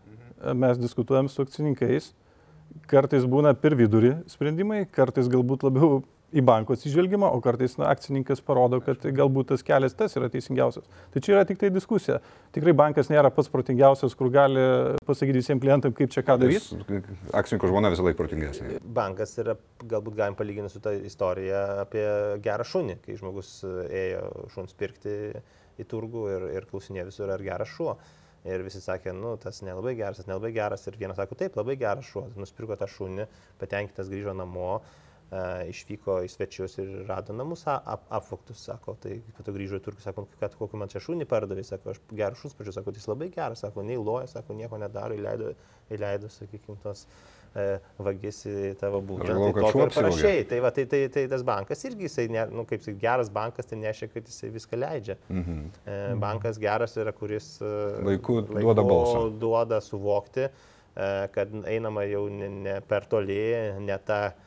[0.54, 2.12] mes diskutuojam su akcininkais,
[2.90, 6.04] kartais būna per vidurį sprendimai, kartais galbūt labiau
[6.36, 10.84] į banko atsižvelgimą, o kartais na, akcininkas parodo, kad galbūt tas kelias tas yra teisingiausias.
[11.14, 12.20] Tai čia yra tik tai diskusija.
[12.56, 14.66] Tikrai bankas nėra pats protingiausias, kur gali
[15.08, 16.82] pasakyti visiems klientams, kaip čia ką daryti.
[17.38, 18.82] Akcininko žmona visą laiką protingesnė.
[19.00, 19.56] bankas yra,
[19.88, 22.06] galbūt galim palyginti su tą istoriją apie
[22.44, 25.18] gerą šunį, kai žmogus ėjo šuns pirkti
[25.80, 27.96] į turgų ir, ir klausinėjo visur, ar geras šuo.
[28.48, 30.86] Ir visi sakė, nu, tas nelabai geras, tas nelabai geras.
[30.88, 32.28] Ir vienas sako, taip, labai geras šuo.
[32.40, 33.26] Nusipirko tą šunį,
[33.60, 34.78] patenkintas grįžo namo,
[35.68, 38.96] išvyko į svečius ir rado namus ap, apvoktus, sako.
[39.04, 42.00] Tai po to grįžo į turgų, sako, kad kokį man čia šunį pardavė, sako, aš
[42.16, 45.52] gerus šuns pažiūrėjau, sako, jis labai geras, sako, neįloja, sako, nieko nedaro, įleido,
[45.92, 47.04] įleido sakykime, tos
[47.60, 47.68] e,
[48.08, 49.36] vagis į tavo būdą.
[49.36, 50.48] Tai tokio ir panašiai.
[50.48, 53.68] Tai, va, tai, tai, tai tas bankas irgi, jisai, ne, nu, kaip sakyt, geras bankas,
[53.68, 55.20] tai nereiškia, kad jisai viską leidžia.
[55.28, 55.62] Mhm.
[55.84, 57.76] E, bankas geras yra, kuris e,
[58.14, 59.28] Laiku duoda balsą.
[59.44, 63.42] duoda suvokti, e, kad einama jau ne, ne per toli,
[63.84, 64.47] ne, ta, e,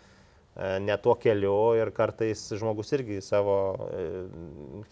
[0.59, 3.55] ne tuo keliu ir kartais žmogus irgi savo
[3.95, 4.07] e,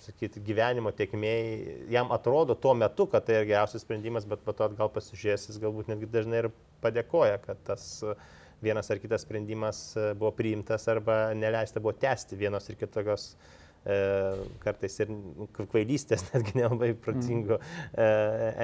[0.07, 4.69] sakyti, gyvenimo tiekmei, jam atrodo tuo metu, kad tai yra geriausias sprendimas, bet po to
[4.69, 6.51] atgal pasižiūrės, jis galbūt netgi dažnai ir
[6.85, 8.15] padėkoja, kad tas e,
[8.63, 13.33] vienas ar kitas sprendimas e, buvo priimtas arba neleista buvo tęsti vienos ir kitokios
[13.83, 13.99] e,
[14.63, 15.13] kartais ir
[15.59, 18.09] kvailystės, netgi nelabai protingo e,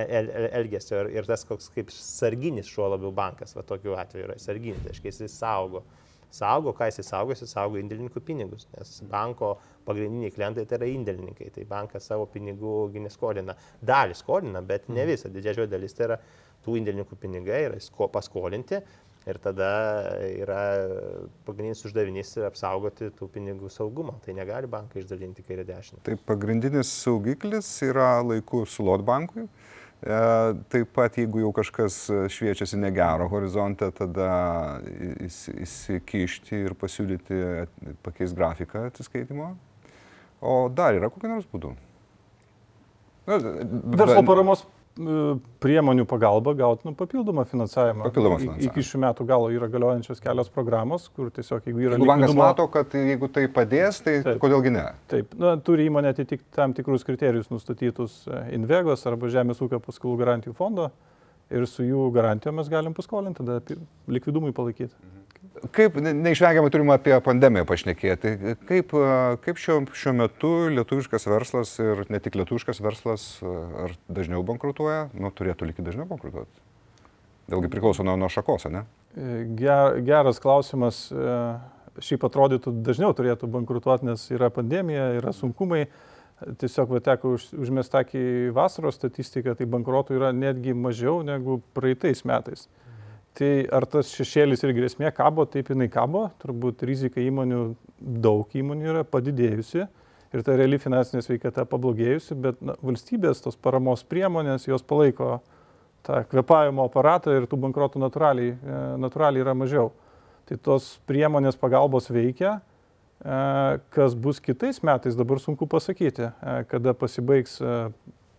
[0.07, 1.03] el, el, elgesio.
[1.05, 4.95] Ir, ir tas koks kaip sarginis šuo labiau bankas, va tokiu atveju yra sarginis, tai
[4.95, 5.85] reiškia jis saugo.
[6.35, 9.55] Saugo, ką jis saugo, jis saugo indėlininkų pinigus, nes banko
[9.87, 13.55] pagrindiniai klientai tai yra indėlininkai, tai bankas savo pinigų neskolina.
[13.85, 16.21] Dalį skolina, bet ne visą, didžioji dalis tai yra
[16.65, 18.81] tų indėlininkų pinigai, yra sko, paskolinti
[19.25, 19.69] ir tada
[20.29, 20.61] yra
[21.47, 24.19] pagrindinis uždavinys apsaugoti tų pinigų saugumą.
[24.25, 26.03] Tai negali bankai išdalinti kairė dešinė.
[26.05, 29.47] Tai pagrindinis saugiklis yra laiku sulot bankui.
[30.05, 30.17] E,
[30.69, 31.97] taip pat, jeigu jau kažkas
[32.35, 34.29] šviečiasi negero horizonte, tada
[35.25, 37.41] įs, įsikišti ir pasiūlyti
[38.05, 39.55] pakeisti grafiką atsiskaitimo.
[40.45, 41.73] O dar yra kokių nors būdų?
[43.25, 48.05] Verslo paramos e, priemonių pagalba gauti nu, papildomą finansavimą.
[48.07, 48.69] Papildomą finansavimą.
[48.71, 51.97] Iki šių metų galo yra galiojančios kelios programos, kur tiesiog jeigu yra...
[51.99, 54.39] Jeigu bankas likvidumo- mato, kad jeigu tai padės, tai Taip.
[54.43, 54.85] kodėlgi ne?
[55.11, 60.21] Taip, na, turi įmonė atitikti tam tikrus kriterijus nustatytus e, Invegos arba Žemės ūkio paskolų
[60.23, 60.93] garantijų fondo
[61.51, 64.95] ir su jų garantijom mes galim paskolinti, tada likvidumui palaikyti.
[65.75, 68.57] Kaip ne- neišvengiamai turim apie pandemiją pašnekėti.
[68.69, 68.93] Kaip,
[69.45, 75.33] kaip šiuo, šiuo metu lietuviškas verslas ir ne tik lietuviškas verslas ar dažniau bankrutuoja, nu
[75.35, 76.65] turėtų likti dažniau bankrutuoti?
[77.51, 78.85] Vėlgi priklauso nuo, nuo šakos, ne?
[79.59, 81.07] Ger, geras klausimas.
[81.13, 81.39] e,
[82.03, 85.85] Šiaip atrodytų dažniau turėtų bankrutuoti, nes yra pandemija, yra sunkumai.
[86.59, 91.61] Tiesiog va, teko už, užmest akį į vasaros statistiką, tai bankruotų yra netgi mažiau negu
[91.77, 92.67] praeitais metais.
[93.35, 97.63] Tai ar tas šešėlis ir grėsmė kabo, taip jinai kabo, turbūt rizika įmonių,
[97.99, 99.83] daug įmonių yra padidėjusi
[100.35, 105.41] ir ta reali finansinė sveikata pablogėjusi, bet na, valstybės tos paramos priemonės, jos palaiko
[106.07, 109.91] tą kvepavimo aparatą ir tų bankruotų natūraliai, e, natūraliai yra mažiau.
[110.47, 112.59] Tai tos priemonės pagalbos veikia.
[113.25, 113.39] E,
[113.95, 117.59] Kas bus kitais metais, dabar sunku pasakyti, e, kada pasibaigs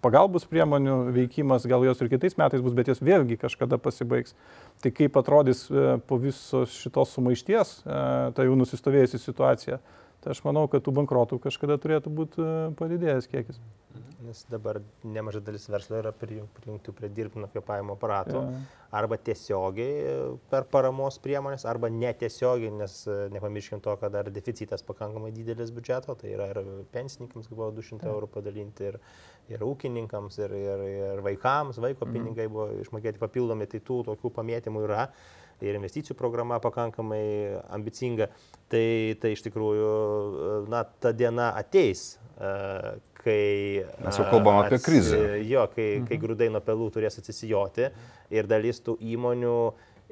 [0.06, 4.36] pagalbos priemonių veikimas, gal jos ir kitais metais bus, bet jos vėlgi kažkada pasibaigs.
[4.84, 8.04] Tai kaip atrodys e, po visos šitos sumaišties, e,
[8.38, 9.80] ta jau nusistovėjusi situacija,
[10.22, 13.62] tai aš manau, kad tų bankrotų kažkada turėtų būti e, padidėjęs kiekis.
[14.25, 18.36] Nes dabar nemaža dalis verslo yra prijung- prijungti prie dirbtino kvepavimo aparatų.
[18.36, 18.63] Jo.
[18.95, 25.31] Arba tiesiogiai per paramos priemonės, arba netiesiogiai, nes e, nepamirškim to, kad dar deficitas pakankamai
[25.36, 26.62] didelis biudžeto, tai yra ir
[26.93, 28.99] pensininkams, buvo 200 eurų padalinti, ir,
[29.51, 34.86] ir ūkininkams, ir, ir, ir vaikams, vaiko pinigai buvo išmokėti papildomi, tai tų tokių pamėtymų
[34.88, 35.10] yra.
[35.63, 38.27] Ir investicijų programa pakankamai ambicinga.
[38.71, 38.88] Tai,
[39.21, 42.49] tai iš tikrųjų, e, na, ta diena ateis, e,
[43.25, 43.83] kai...
[44.05, 45.19] Mes jau kalbam apie krizę.
[45.49, 47.89] Jo, kai, kai grūdai nuo pelų turės atsisijoti
[48.35, 49.57] ir dalis tų įmonių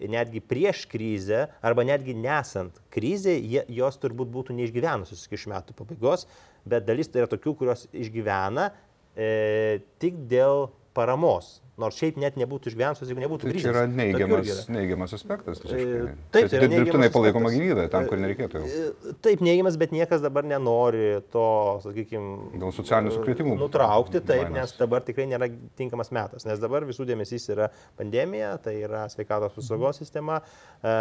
[0.10, 3.36] netgi prieš krizę arba netgi nesant krizė,
[3.70, 6.26] jos turbūt būtų neišgyvenusios iki šių metų pabaigos,
[6.66, 8.72] bet dalis tai yra tokių, kurios išgyvena
[9.14, 11.60] e, tik dėl paramos.
[11.82, 13.64] Nors šiaip net nebūtų išgyvenusios, jeigu nebūtų Tai krizės.
[13.66, 15.58] čia yra neigiamas, neigiamas aspektas.
[15.58, 16.12] E, visiškai.
[16.36, 18.68] Taip, tai dirbtinai palaikoma gyvybė, tam, kur nereikėtų jau.
[18.70, 21.46] E, Taip, neigiamas, bet niekas dabar nenori to,
[21.82, 23.58] sakykime, Dėl socialinių sukrėtimų.
[23.58, 24.70] Nutraukti, taip, baimės.
[24.70, 25.50] nes dabar tikrai nėra
[25.82, 30.44] tinkamas metas, nes dabar visų dėmesys yra pandemija, tai yra sveikatos apsaugos sistema.
[30.86, 30.94] E,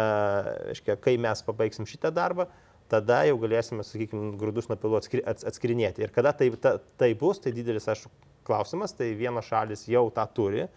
[0.73, 2.47] Aiškia, kai mes pabaigsim šitą darbą,
[2.89, 6.01] tada jau galėsime, sakykime, grūdus nuo pilų atskri, ats, atskirinėti.
[6.05, 8.09] Ir kada tai, ta, tai bus, tai didelis, aišku,
[8.47, 10.67] klausimas, tai vienos šalis jau tą turi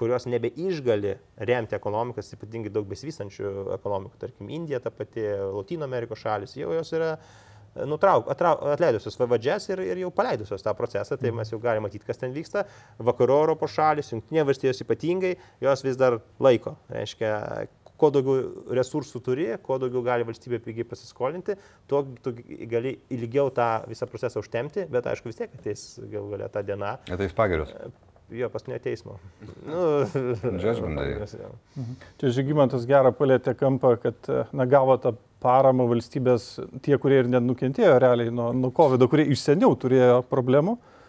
[0.00, 1.14] kurios nebeišgali
[1.50, 6.92] remti ekonomikas, ypatingai daug besivystančių ekonomikų, tarkim, Indija, ta pati Latino Amerikos šalis, jau jos
[6.96, 11.60] yra e, nutrauk, atrau, atleidusios vavadžias ir, ir jau paleidusios tą procesą, tai mes jau
[11.60, 12.64] galime matyti, kas ten vyksta.
[13.10, 15.34] Vakarų Europos šalis, Junktinė valstijos ypatingai,
[15.66, 16.78] jos vis dar laiko.
[16.94, 17.34] Reiškia,
[18.00, 21.56] kuo daugiau resursų turi, kuo daugiau gali valstybė pigiai pasiskolinti,
[21.90, 22.34] tuo tu
[22.70, 26.94] gali ilgiau tą visą procesą užtemti, bet aišku vis tiek ateis gal galia tą dieną,
[27.16, 27.72] Ateis pagirios.
[28.30, 29.18] jo paskutinio teismo.
[29.70, 30.04] Nu,
[30.58, 31.16] Judgment day.
[32.20, 36.52] Čia Žygimantas gerą palėtė kampą, kad na, gavo tą paramą valstybės
[36.84, 40.76] tie, kurie ir nenukentėjo realiai nuo, nuo COVID, kurie iš seniau turėjo problemų.
[40.76, 40.99] E,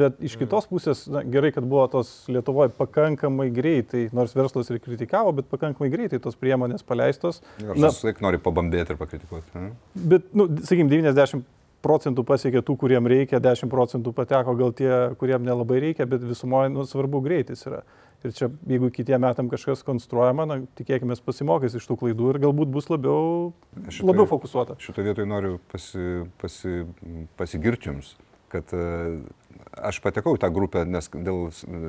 [0.00, 4.78] Bet iš kitos pusės, na, gerai, kad buvo tos Lietuvoje pakankamai greitai, nors verslas ir
[4.80, 7.42] kritikavo, bet pakankamai greitai tos priemonės paleistos.
[7.60, 9.50] Vis laik nori pabambėti ir pakritikuoti.
[9.58, 9.72] ne?
[9.94, 11.44] Bet, nu, sakykim, 90
[11.84, 16.72] procentų pasiekė tų, kuriem reikia, 10 procentų pateko gal tie, kuriem nelabai reikia, bet visumoje
[16.72, 17.82] nu, svarbu greitis yra.
[18.24, 22.68] Ir čia, jeigu kitiem metam kažkas konstruojama, na, tikėkime, pasimokys iš tų klaidų ir galbūt
[22.72, 23.52] bus labiau,
[23.88, 24.76] Šitoj- labiau fokusuota.
[24.80, 26.82] Šitoje vietoje noriu pasi, pasi,
[27.40, 28.12] pasigirti jums,
[28.52, 28.84] kad e,
[29.90, 31.48] aš patekau į tą grupę, nes dėl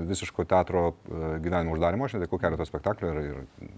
[0.09, 3.71] visiško teatro e, gyvenimo uždarimo aš netekau keletą spektaklių ir, ir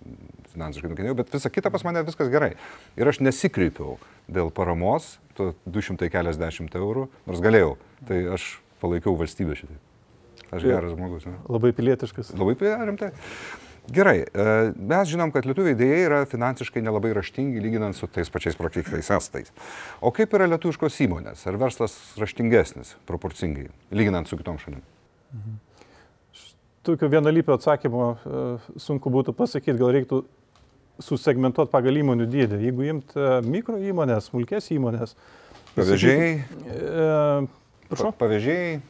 [0.53, 2.53] finansiškai nukentėjau, bet visa kita pas mane viskas gerai.
[2.99, 3.97] Ir aš nesikreipiau
[4.31, 7.75] dėl paramos, to 200 keliasdešimt eurų, nors galėjau.
[8.07, 8.49] Tai aš
[8.83, 9.79] palaikiau valstybę šitai.
[10.53, 11.25] Aš geras žmogus.
[11.25, 11.39] Ne?
[11.49, 12.33] Labai pilietiškas.
[12.37, 13.13] Labai prie- rimtai.
[13.91, 14.43] Gerai, e,
[14.79, 19.51] mes žinom, kad lietuviai dėja yra finansiškai nelabai raštingi, lyginant su tais pačiais prakeiktais estais.
[19.99, 21.41] O kaip yra lietuviškos įmonės?
[21.51, 24.79] Ar verslas raštingesnis proporcingai, lyginant su kitom šalim?
[26.83, 28.45] Tokio vienalypio atsakymo e,
[28.79, 30.21] sunku būtų pasakyti, gal reiktų
[31.03, 32.59] susegmentuoti pagal įmonių dydį.
[32.63, 35.15] Jeigu imt e, mikro įmonės, smulkės įmonės.
[35.75, 37.05] Pavežėjai, E,
[37.91, 38.11] prašau?
[38.11, 38.81] pa- pavežėjai,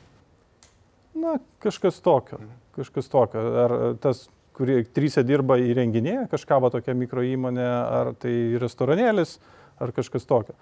[1.14, 2.40] Na, kažkas tokio.
[2.74, 3.42] Kažkas tokio.
[3.64, 4.24] Ar tas,
[4.58, 9.38] kurie trysia dirba įrenginėje kažką va tokia mikro įmonė, ar tai restoranėlis,
[9.82, 10.56] ar kažkas tokio.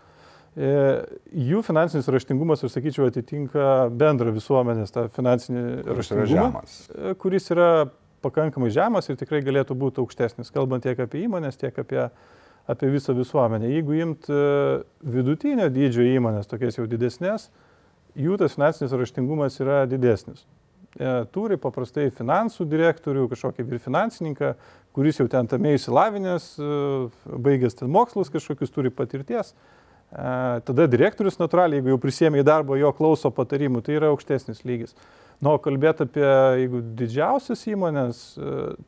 [0.51, 0.71] E,
[1.47, 6.77] jų finansinis raštingumas, aš sakyčiau, atitinka bendrą visuomenės tą finansinį yra raštingumą, žemas.
[6.91, 7.69] e, kuris yra
[8.21, 12.03] pakankamai žemas ir tikrai galėtų būti aukštesnis, kalbant tiek apie įmonės, tiek apie,
[12.69, 13.71] apie visą visuomenę.
[13.71, 14.41] Jeigu imt e,
[15.15, 17.47] vidutinio dydžio įmonės, tokias jau didesnės,
[18.19, 20.43] jų tas finansinis raštingumas yra didesnis.
[20.99, 24.53] E, Turi paprastai finansų direktorių, kažkokį ir finansininką,
[24.95, 26.71] kuris jau ten tame įsilavinęs, e,
[27.31, 29.53] baigęs ten mokslus kažkokius, turi patirties.
[30.11, 34.65] E, Tada direktorius natūraliai, jeigu jau prisėmė į darbą, jo klauso patarimų, tai yra aukštesnis
[34.67, 34.97] lygis.
[35.41, 36.27] Nu, o kalbėti apie,
[36.59, 38.19] jeigu didžiausias įmonės,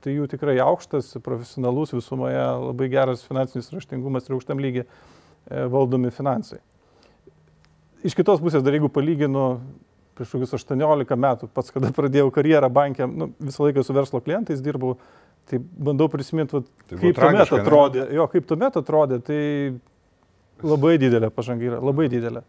[0.04, 4.86] tai jų tikrai aukštas, profesionalus visumoje, labai geras finansinis raštingumas ir aukštam lygiai
[5.50, 6.60] valdomi finansai.
[8.06, 9.48] Iš kitos pusės, dar jeigu palyginu
[10.18, 14.62] prieš kokius 18 metų, pats kada pradėjau karjerą bankė, nu, visą laiką su verslo klientais
[14.64, 14.96] dirbau,
[15.50, 17.64] tai bandau prisiminti, vat, Tai kaip tuomet tragiška, ne?
[17.64, 18.04] atrodė.
[18.16, 19.40] Jo, kaip tuomet atrodė, tai
[20.64, 22.44] labai didelė pažanga yra, labai didelė.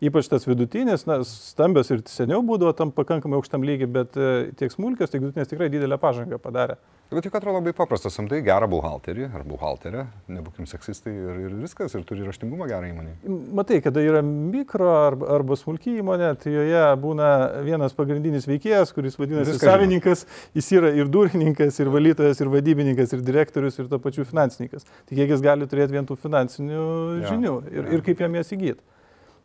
[0.00, 4.72] Ypač tas vidutinis, na, stambios ir seniau būdavo tam pakankamai aukštam lygiai, bet e, tiek
[4.72, 6.78] smulkios, tiek vidutinės tikrai didelę pažangą padarė.
[7.10, 11.96] Bet juk atrodo labai paprasta, samdai gerą buhalterį ar buhalterę, nebūkim seksistai ir, ir viskas,
[11.98, 13.14] ir turi raštingumą gerą įmonį.
[13.58, 17.30] Matai, kada yra mikro arba, arba smulki įmonė, tai joje būna
[17.66, 19.62] vienas pagrindinis veikėjas, kuris vadinasi žino.
[19.64, 20.22] savininkas,
[20.54, 24.86] jis yra ir durkininkas, ir valytojas, ir vadybininkas, ir direktorius, ir to pačiu finansininkas.
[25.10, 27.88] Tik kiek jis gali turėti vien tų finansinių Jo, žinių ir, jo.
[27.98, 28.86] ir kaip jam jas įgyti.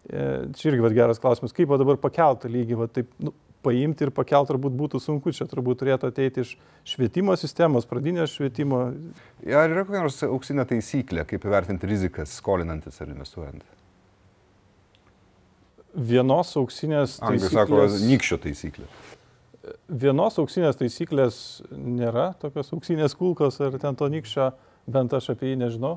[0.05, 3.33] Čia irgi vat, geras klausimas, kaip dabar pakeltą lygį, va, taip, nu,
[3.65, 6.53] paimti ir pakelti turbūt būtų sunku, čia turbūt turėtų ateiti iš
[6.87, 8.83] švietimo sistemos, pradinio švietimo.
[9.45, 13.65] Ar yra kokia nors auksinė taisyklė, kaip įvertinti rizikas skolinantis ar investuojant?
[15.95, 18.87] Vienos auksinės Anglai sako, nykščio taisyklė.
[19.89, 21.37] Vienos auksinės taisyklės
[21.71, 24.51] nėra, tokios auksinės kulkos ar ten to nykščio,
[24.91, 25.95] bent aš apie jį nežinau.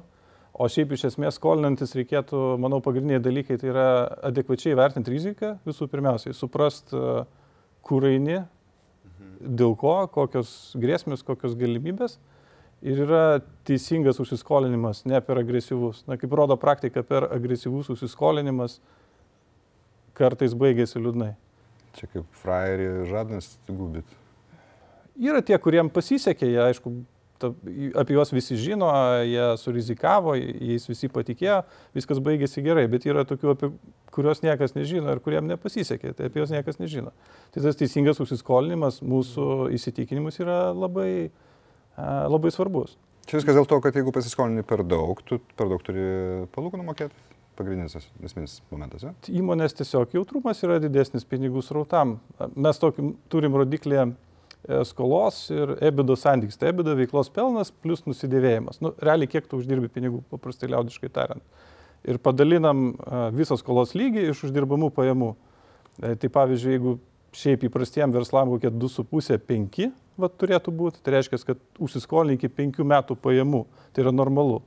[0.59, 3.89] O šiaip iš esmės skolinantis reikėtų, manau, pagrindiniai dalykai tai yra
[4.31, 7.21] adekvačiai vertinti riziką, visų pirmiausiai, suprast, e,
[7.89, 8.43] kur eini,
[9.41, 12.19] dėl ko, kokios grėsmės, kokios galimybės.
[12.79, 16.05] Ir yra teisingas užsiskolinimas, ne per agresyvus.
[16.07, 18.79] Na, kaip rodo praktika, per agresyvus užsiskolinimas
[20.19, 21.33] kartais baigėsi liūdnai.
[21.99, 24.07] Čia kaip frajerį žadnas gubit.
[25.19, 26.93] Yra tie, kuriem pasisekė, jie aišku,
[27.39, 27.51] ta,
[28.03, 28.89] apie juos visi žino,
[29.27, 31.63] jie surizikavo, jais visi patikėjo,
[31.97, 33.71] viskas baigėsi gerai, bet yra tokių, apie
[34.15, 37.13] kuriuos niekas nežino ir kuriem nepasisekė, tai apie juos niekas nežino.
[37.55, 41.31] Tai tas teisingas užsiskolinimas mūsų įsitikinimus yra labai,
[41.99, 42.97] labai svarbus.
[43.29, 46.05] Čia viskas dėl to, kad jeigu pasiskolini per daug, tu per daug turi
[46.55, 47.27] palūkanų mokėti.
[47.59, 49.03] Pagrindinis es- esminis momentas.
[49.03, 49.11] Ja?
[49.35, 52.21] Įmonės tiesiog jautrumas yra didesnis pinigų srautam.
[52.55, 53.99] Mes tokį turim rodiklį
[54.85, 56.59] skolos ir ebido santykis.
[56.61, 58.83] Tai ebido veiklos pelnas plus nusidėvėjimas.
[58.85, 61.45] Nu, realiai kiek tu uždirbi pinigų, paprastai liaudiškai tariant.
[62.09, 65.35] Ir padalinam a, visą skolos lygį iš uždirbamų pajamų.
[65.35, 66.99] E, Tai pavyzdžiui, jeigu
[67.35, 69.89] šiaip įprastiem verslam kokie 2,5-5
[70.39, 73.65] turėtų būti, tai reiškia, kad užsiskolini iki 5 metų pajamų.
[73.95, 74.63] Tai yra normalu.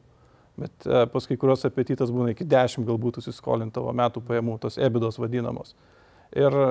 [0.60, 4.77] Bet e, pas kai kurios apetitas būna iki 10 galbūt užsiskolinti tavo metų pajamų, tos
[4.82, 5.75] ebidos vadinamos.
[6.36, 6.67] Ir e,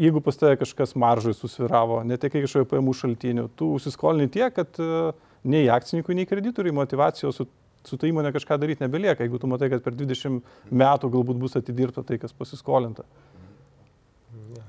[0.00, 5.12] jeigu pas tave kažkas maržai susviravo, netekai kažkojo pajamų šaltinių, tu užsiskolini tiek, kad e,
[5.48, 7.48] nei akcininkui, nei kreditoriui motivacijos su,
[7.86, 11.56] su ta įmonė kažką daryti nebelieka, jeigu tu matai, kad per 20 metų galbūt bus
[11.58, 13.06] atidirbta tai, kas pasiskolinta.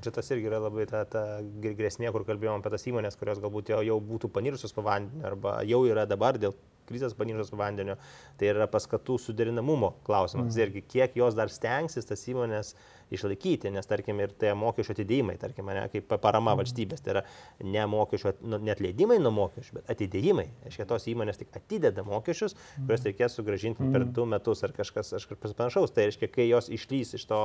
[0.04, 3.42] Čia tas irgi yra labai ta, ta gr- grėsmė, kur kalbėjom apie tas įmonės, kurios
[3.44, 6.54] galbūt jau, jau būtų panirusios po vandeniu arba jau yra dabar dėl
[6.88, 7.97] krizės po vandeniu.
[8.38, 10.54] Tai yra paskatų suderinamumo klausimas.
[10.56, 10.67] Mm.
[10.67, 12.76] Irgi kiek jos dar stengsis tas įmonės
[13.13, 16.62] išlaikyti, nes tarkim ir tie mokesčių atidėjimai, tarkim, ne, kaip pa- parama mm.
[16.62, 17.23] valstybės, tai yra
[17.63, 20.47] ne mokesčių, at- nu, net leidimai nuo mokesčių, bet atidėjimai.
[20.65, 23.95] Reiškia, tos įmonės tik atideda mokesčius, kuriuos reikės sugražinti mm.
[23.95, 25.95] per du metus ar kažkas, kažkas panašaus.
[25.95, 27.41] Tai reiškia, kai jos išlys iš to,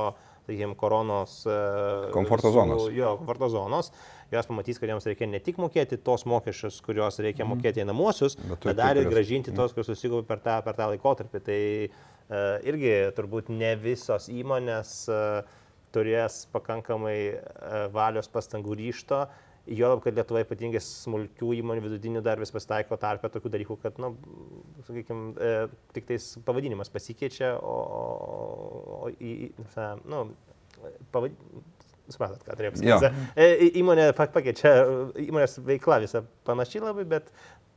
[0.47, 1.57] sakykime, koronos e,
[2.13, 2.89] Komforto zonos.
[2.91, 3.93] Jo, komforto zonos,
[4.35, 8.49] jos pamatys, kad joms reikia ne tik mokėti tos mokesčius, kuriuos reikia mokėti einamuosius, Bet
[8.49, 11.41] bet, bet dar ir gražinti tos, kuriuos susikaupė per tą, per tą laikotarpį.
[11.47, 15.57] Tai uh, irgi turbūt ne visos įmonės uh,
[15.93, 19.25] turės pakankamai uh, valios pastangų ryšto.
[19.63, 24.09] Juolab, kad Lietuvoje ypatingai smulkių įmonių vidutinių dar vis pasitaiko tarpę tokių dalykų, kad, na,
[24.11, 25.53] nu, sakykime,
[25.95, 28.01] tik tais pavadinimas pasikeičia, o, o,
[28.97, 30.25] o į, į- na, nu,
[31.15, 31.82] pavadinimas.
[32.11, 33.27] Suprantat, ką turėjau pasakyti.
[33.39, 34.71] E, Įmonė pa- pakeičia,
[35.23, 37.29] įmonės veikla visą panašiai labai, bet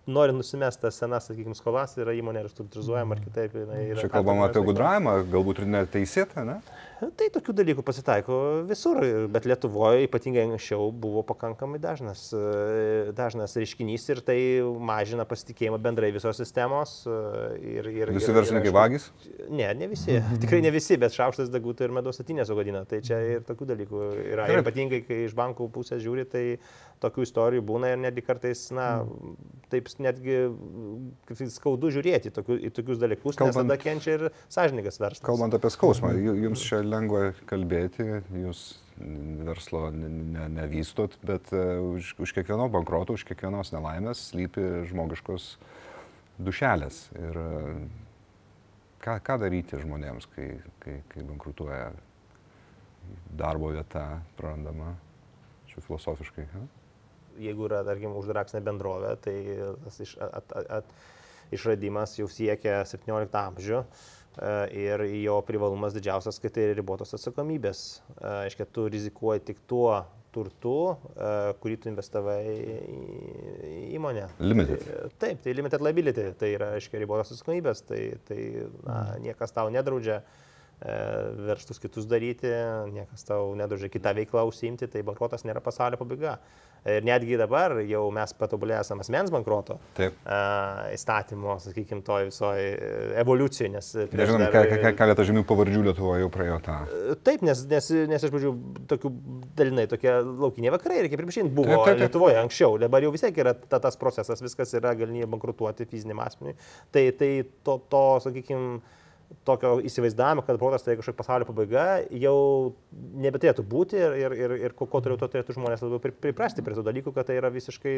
[0.07, 3.57] nori nusimesti tas senas, sakykime, skolas, yra įmonė restruktūrizuojama ar kitaip.
[4.01, 6.61] Čia kalbama apie gudravimą, galbūt ir neteisėtą, ne?
[6.97, 12.31] Tai tokių dalykų pasitaiko visur, bet Lietuvoje ypatingai anksčiau buvo pakankamai dažnas,
[13.19, 17.03] dažnas reiškinys ir tai mažina pasitikėjimą bendrai visos sistemos.
[17.61, 19.11] Ir, ir, Visi verslininkai vagys.
[19.51, 20.17] Ne, ne visi.
[20.43, 22.87] Tikrai ne visi, bet šaukštas degų tai ir medaus atinė sugadina.
[22.89, 24.49] Tai čia ir tokių dalykų yra.
[24.55, 26.47] Ir ypatingai, kai iš bankų pusės žiūri, tai
[27.03, 29.05] tokių istorijų būna ir netgi kartais, na,
[29.73, 30.37] taip netgi
[31.53, 35.25] skaudu žiūrėti tokių, į tokius dalykus, Kalbant, nes tada kenčia ir sąžininkas verslas.
[35.27, 38.07] Kalbant apie skausmą, ju- jums čia lengva kalbėti,
[38.45, 38.65] jūs
[39.47, 45.51] verslo ne- ne- nevystot, bet e, už, už kiekvieno bankroto, už kiekvienos nelaimės slypi žmogiškos
[46.41, 47.03] dušelės.
[47.21, 47.51] Ir e,
[49.05, 50.49] ką, ką daryti žmonėms, kai,
[50.81, 51.91] kai, kai bankrutuoja
[53.37, 54.95] darbo vieta prarandama,
[55.69, 56.47] čia filosofiškai.
[56.55, 56.65] Ne?
[57.43, 59.37] Jeigu yra, tarkim, uždaraksinė bendrovė, tai
[59.85, 60.95] tas iš, at, at, at,
[61.55, 63.87] išradimas jau siekia 17 amžių e,
[64.83, 67.87] ir jo privalumas didžiausias, kai tai ribotos atsakomybės.
[68.17, 70.01] E, Aiškiai, tu rizikuoji tik tuo
[70.37, 70.79] turtu,
[71.17, 71.29] e,
[71.63, 74.27] kurį tu investavai į įmonę.
[74.43, 74.85] Limited.
[74.85, 78.41] Tai, taip, tai limited liability, tai yra, aiškiai, ribotos atsakomybės, tai, tai
[78.85, 80.27] na, niekas tau nedraudžia e,
[81.49, 82.53] verslus kitus daryti,
[82.93, 86.37] niekas tau nedraudžia kitą veiklą užsiimti, tai bankrotas nėra pasaulio pabaiga.
[86.87, 90.15] Ir netgi dabar jau mes patobulėję esame asmens bankroto Taip.
[90.23, 90.37] e,
[90.95, 92.69] įstatymo, sakykime, toj visoje
[93.23, 93.89] evoliucijoje, nes...
[94.13, 96.77] Nežinom, dar- ke, ke, ke, keletą žymių pavardžių Lietuvoje jau praėjo tą.
[97.27, 98.53] Taip, nes, nes, nes iš pradžių
[98.93, 99.13] tokių
[99.59, 102.05] dalinai tokie laukiniai vakarai, reikia pripažinti, buvo Taip, taip, taip.
[102.07, 106.23] Lietuvoje anksčiau, dabar jau vis tiek yra ta, tas procesas, viskas yra galimybė bankrutuoti fiziniam
[106.23, 106.55] asmeniui.
[106.95, 107.33] Tai, tai
[107.67, 108.79] to, to sakykime,
[109.47, 111.85] tokio įsivaizdavimo, kad protas tai kažkokia pasaulio pabaiga,
[112.19, 112.37] jau
[113.23, 116.75] nebeturėtų būti ir, ir, ir, ir kuo toliau to turėtų žmonės labiau pri- priprasti prie
[116.79, 117.95] tų dalykų, kad tai yra visiškai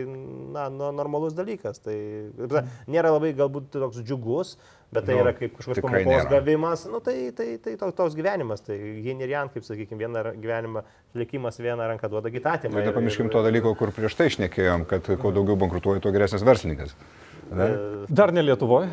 [0.57, 1.81] na, normalus dalykas.
[1.85, 1.95] Tai
[2.91, 4.57] nėra labai galbūt toks džiugus,
[4.93, 6.29] bet tai Nu, yra kaip kažkoks pamokos nėra.
[6.33, 10.25] gavimas, nu, tai, tai, tai to, toks gyvenimas, tai yin ir yang, kaip sakykime, vieną
[10.41, 10.85] gyvenimą,
[11.19, 12.73] likimas vieną ranką duoda gitatėm.
[12.77, 16.95] Bet nepamirškim to dalyko, kur prieš tai išnekėjom, kad kuo daugiau bankrutuoji, tuo geresnis verslininkas.
[17.51, 17.69] Ne?
[18.09, 18.89] Dar ne Lietuvoje.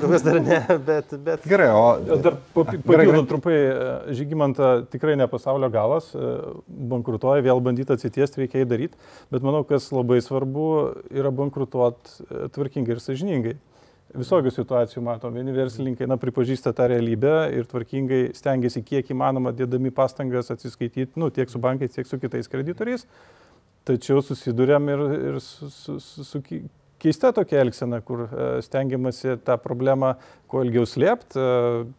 [0.00, 5.26] Kol kas dar ne, bet, bet Gerai, o Dar papildant trumpai, e, Žygimantą tikrai ne
[5.28, 6.30] pasaulio galas, e,
[6.92, 8.98] bankrutuoja, vėl bandyti atsitiesti reikia įdaryti,
[9.34, 10.68] bet manau, kas labai svarbu
[11.10, 13.56] yra bankrutuoti tvarkingai ir sažiningai.
[14.16, 19.92] Visokių situacijų matom, vieni verslininkai na, pripažįsta tą realybę ir tvarkingai stengiasi kiek įmanoma dėdami
[19.92, 23.04] pastangas atsiskaityti nu, tiek su bankais, tiek su kitais kreditoriais,
[23.84, 26.40] tačiau susidurėm ir, ir su, su, su, su
[27.02, 30.14] keista tokia elgsena, kur e, stengiamasi tą problemą
[30.48, 31.42] kuo ilgiau slėpti,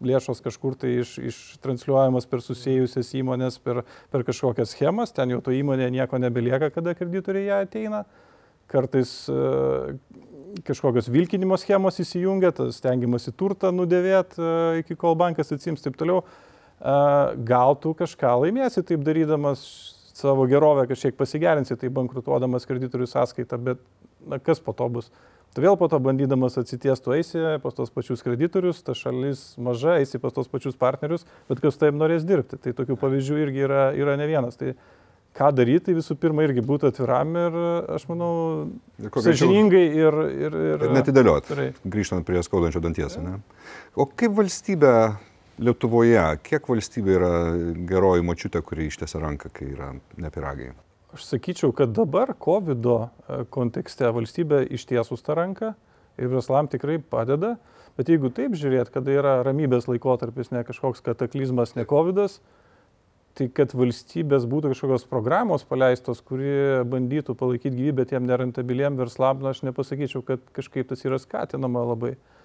[0.10, 5.54] lėšos kažkur tai iš, ištransliuojamas per susijusias įmonės, per, per kažkokias schemas, ten jau to
[5.54, 8.04] įmonė nieko nebelieka, kada kreditoriai ją ateina.
[8.70, 9.38] Kartais e,
[10.66, 14.50] kažkokios vilkinimo schemos įsijungia, stengiamasi turtą nudėvėti
[14.82, 16.24] iki kol bankas atsims taip toliau.
[16.24, 16.98] E,
[17.50, 19.64] Gal tu kažką laimėsi taip darydamas
[20.20, 23.84] savo gerovę kažkiek pasigerinsi, tai bankrutuodamas kreditorių sąskaitą, bet
[24.28, 25.12] na, kas po to bus?
[25.56, 29.98] Tu vėl po to bandydamas atsities, tu eisi pas tos pačius kreditorius, ta šalis maža,
[30.04, 32.60] eisi pas tos pačius partnerius, bet kas taip norės dirbti.
[32.62, 34.60] Tai tokių pavyzdžių irgi yra, yra ne vienas.
[34.60, 34.76] Tai
[35.40, 37.58] ką daryti, tai visų pirma irgi būti atviram ir
[37.96, 38.34] aš manau,
[39.16, 40.20] sažiningai ir...
[40.30, 41.50] ir, ir, ir netidėliot,
[41.82, 43.18] grįžtant prie skaudančio danties.
[43.24, 43.40] Ne?
[43.98, 44.94] O kaip valstybė
[45.60, 47.32] Lietuvoje, kiek valstybė yra
[47.90, 50.70] geroji močiutė, kuri ištiesia ranką, kai yra nepiragai?
[51.14, 52.86] Aš sakyčiau, kad dabar COVID
[53.50, 55.74] kontekste valstybė ištiesus tą ranką
[56.22, 57.56] ir verslam tikrai padeda,
[57.98, 62.22] bet jeigu taip žiūrėt, kada yra ramybės laikotarpis, ne kažkoks kataklizmas, ne COVID,
[63.40, 69.56] tai kad valstybės būtų kažkokios programos paleistos, kurie bandytų palaikyti gyvybę tiem nerentabiliem verslam, na,
[69.56, 72.18] aš nepasakyčiau, kad kažkaip tas yra skatinama labai.
[72.20, 72.39] Y-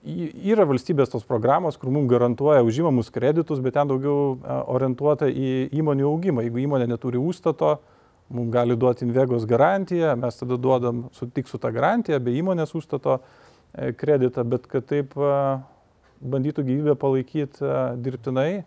[0.00, 5.68] Yra valstybės tos programos, kur mums garantuoja užimamus kreditus, bet ten daugiau e, orientuota į
[5.76, 6.44] įmonių augimą.
[6.46, 7.74] Jeigu įmonė neturi užstato,
[8.32, 12.72] mums gali duoti Invegos garantiją, mes tada duodam su, tik su tą garantiją, be įmonės
[12.80, 15.34] užstato e, kreditą, bet kad taip e,
[16.32, 18.62] bandytų gyvybę palaikyti dirbtinai,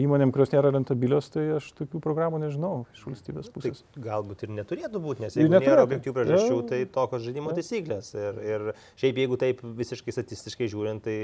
[0.00, 3.82] įmonėm, kurios nėra rentabilios, tai aš tokių programų nežinau iš valstybės Tai pusės.
[4.02, 5.84] galbūt ir neturėtų būti, nes jeigu nėra neturėtų.
[5.88, 6.62] objektyvių priežasčių, Jo.
[6.72, 8.10] tai tokios žaidimo taisyklės.
[8.18, 8.66] Ir, ir
[9.00, 11.16] šiaip jeigu taip visiškai statistiškai žiūrint, tai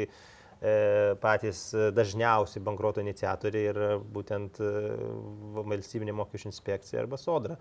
[0.62, 1.64] e, patys
[1.96, 4.72] dažniausi bankruoto iniciatoriai yra būtent e,
[5.66, 7.56] valstybinė mokesčių inspekcija arba sodra.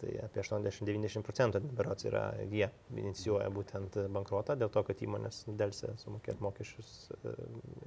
[0.00, 5.94] Tai apie 80-90 procentų berots yra, jie inicijuoja būtent bankrotą dėl to, kad įmonės dėlse
[6.02, 7.34] sumokėti mokesčius e,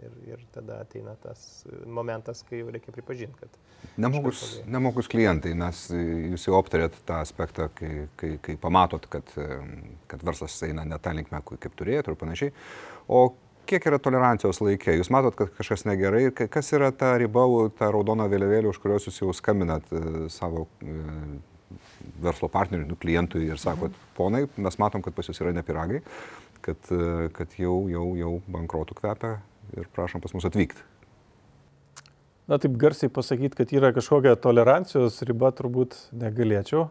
[0.06, 3.60] ir, ir tada ateina tas momentas, kai jau reikia pripažinti, kad
[3.98, 6.02] Nemokus, nemokus klientai, nes e,
[6.34, 9.60] jūs jau aptarėt tą aspektą, kai, kai, kai pamatot, kad, e,
[10.12, 12.54] kad verslas eina ne tą linkmę, kaip turėtų ir panašiai.
[13.08, 13.22] O
[13.70, 14.98] kiek yra tolerancijos laikė?
[15.00, 17.46] Jūs matot, kad kažkas negerai kas yra ta riba,
[17.78, 20.68] ta raudona vėliavėlė, už kurios jūs jau skambinat e, savo
[22.24, 26.02] verslo partneriui, nu, klientui ir sakot, ponai, mes matom, kad pas jūs yra nepiragai,
[26.66, 29.38] kad, e, kad jau, jau, jau bankrotų kvepia
[29.78, 30.84] ir prašom pas mus atvykti.
[32.46, 36.86] Na taip garsiai pasakyti, kad yra kažkokia tolerancijos riba, turbūt negalėčiau.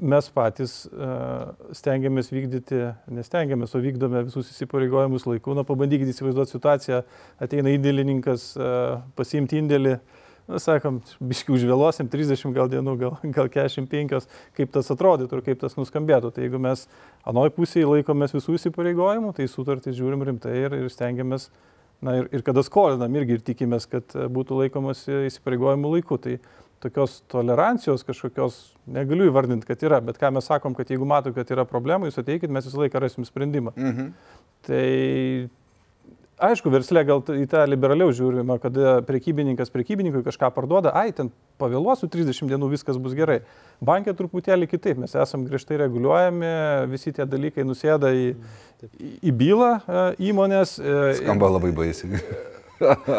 [0.00, 5.52] Mes patys uh, stengiamės vykdyti, nestengiamės, o vykdome visus įsipareigojimus laiku.
[5.56, 7.00] Na, pabandykite įsivaizduoti situaciją,
[7.40, 9.98] ateina indėlininkas uh, pasiimti indėlį,
[10.50, 14.28] na, sakom, biškių užvėluosim 30 gal dienų, gal, gal 45,
[14.58, 16.34] kaip tas atrodytų ir kaip tas nuskambėtų.
[16.34, 16.86] Tai jeigu mes
[17.30, 21.50] anoj pusėje laikomės visų įsipareigojimų, tai sutartys žiūrim rimtai ir, ir stengiamės
[22.00, 26.16] Na ir, ir kada skolinam irgi ir tikimės, kad e, būtų laikomasi įsipareigojimų laiku.
[26.22, 26.38] Tai
[26.80, 31.50] tokios tolerancijos kažkokios negaliu įvardinti, kad yra, bet ką mes sakom, kad jeigu matom, kad
[31.52, 33.74] yra problemų, jūs ateikit, mes visą laiką rasim sprendimą.
[33.76, 34.14] Mhm.
[34.64, 34.86] Tai
[36.40, 41.30] aišku, verslė gal į tą liberaliau žiūrima, kada prekybininkas prekybininkui kažką parduoda, ai, ten
[41.60, 43.40] pavėluosiu 30 dienų, viskas bus gerai.
[43.84, 46.52] Bankė truputėlį kitaip, mes esam griežtai reguliuojami,
[46.92, 48.26] visi tie dalykai nusėda į,
[48.90, 50.78] į, į bylą e, įmonės.
[50.80, 52.20] e, Skamba labai baisiai.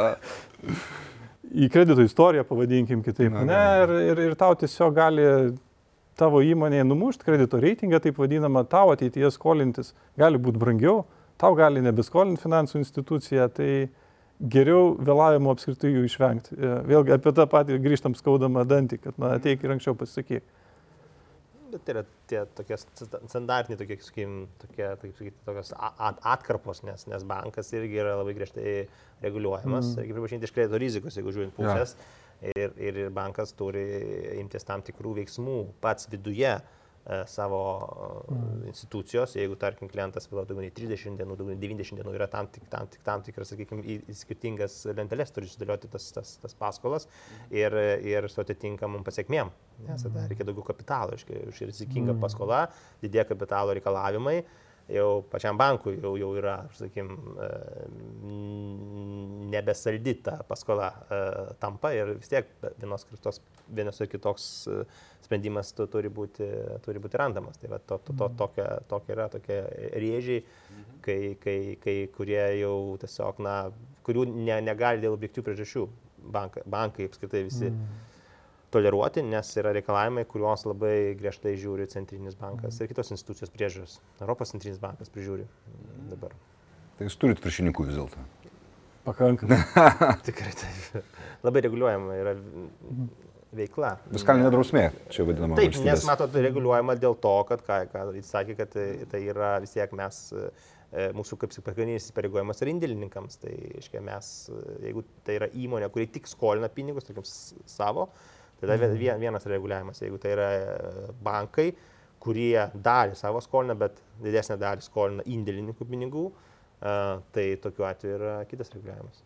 [1.52, 3.32] į kredito istoriją, pavadinkim kitaip.
[3.34, 5.28] Na, Ne, ir, ir, ir tau tiesiog gali
[6.20, 11.02] tavo įmonėje numušti kredito reitingą, taip vadinamą, tau ateityje skolintis gali būti brangiau,
[11.42, 13.90] tau gali nebeskolinti finansų institucija, tai
[14.42, 16.58] geriau vėlavimo apskritai jų išvengti.
[16.58, 20.58] E, Vėlgi apie tą patį grįžtam skaudamą dantį, kad na, ateik ir anksčiau pasisakyk.
[21.72, 26.18] Bet tai yra tie tokie sta- standartiniai, tokie, sakykim, tokie, taip sakyti, tokios a- a-
[26.34, 28.74] atkarpos, nes, nes bankas irgi yra labai griežtai
[29.24, 30.02] reguliuojamas, mm.
[30.02, 31.96] reikia pripažinti iš kredito rizikos, jeigu žiūrint pusės.
[32.42, 33.86] Ir, ir, ir bankas turi
[34.42, 36.81] imtis tam tikrų veiksmų pats viduje e,
[37.26, 37.62] savo
[38.30, 38.68] mm.
[38.70, 42.50] institucijos, jeigu, tarkim, klientas vėluoja daugiau nei 30 dienų, daugiau nei 90 dienų, yra tam,
[42.54, 46.58] tik, tam, tik, tam tikras, sakykime, į, į skirtingas lenteles turi sudėlioti tas, tas, tas
[46.58, 47.10] paskolas
[47.50, 47.76] ir,
[48.06, 49.50] ir su atitinkamom pasiekmėm.
[49.88, 52.68] Nes tada reikia daugiau kapitalo, už rizikinga paskola,
[53.02, 54.44] didėja kapitalo reikalavimai,
[54.92, 57.18] jau pačiam bankui jau, jau yra, sakykime,
[59.52, 61.20] nebesaldi ta paskola e,
[61.62, 62.50] tampa ir vis tiek
[62.80, 63.42] vienos, kitos,
[63.72, 64.78] vienos ir kitoks e,
[65.26, 66.48] sprendimas tu, turi, būti,
[66.86, 67.58] turi būti randamas.
[67.62, 69.60] Tai va, to, to, to, tokia, tokia yra tokie
[70.04, 70.46] rėžiai,
[71.06, 73.58] kai, kai, kai, kurie jau tiesiog, na,
[74.08, 75.86] kurių ne, negali dėl objektyvių priežasčių
[76.32, 77.70] bankai, bankai apskritai visi.
[77.74, 78.08] Mm
[78.72, 83.98] toleruoti, nes yra reikalavimai, kuriuos labai griežtai žiūri Centrinis bankas ir kitos institucijos priežiūros.
[84.22, 85.48] Europos Centrinis bankas prižiūri
[86.12, 86.36] dabar.
[86.98, 88.24] Tai jūs turit viršininkų vis dėlto.
[89.08, 89.58] Pakankamai.
[90.28, 91.18] Tikrai taip.
[91.44, 92.36] Labai reguliuojama yra
[93.56, 93.96] veikla.
[94.14, 95.58] Fiskalinė drausmė, čia vadinama.
[95.60, 95.88] Taip, valstybės.
[95.90, 99.74] nes matot, reguliuojama dėl to, kad, ką, ką jis sakė, kad tai, tai yra vis
[99.76, 100.20] tiek mes,
[100.92, 103.40] e, mūsų kaip pagrindinis įsipareigojimas yra indėlininkams.
[103.42, 108.08] Tai, aiškiai, mes, e, jeigu tai yra įmonė, kuri tik skolina pinigus, tarkim, savo,
[108.60, 110.00] tai tada vien- vienas reguliavimas.
[110.04, 111.74] Jeigu tai yra e, bankai,
[112.22, 116.96] kurie dalį savo skolina, bet didesnę dalį skolina indėlininkų pinigų, e,
[117.34, 119.24] tai tokiu atveju yra kitas reguliavimas.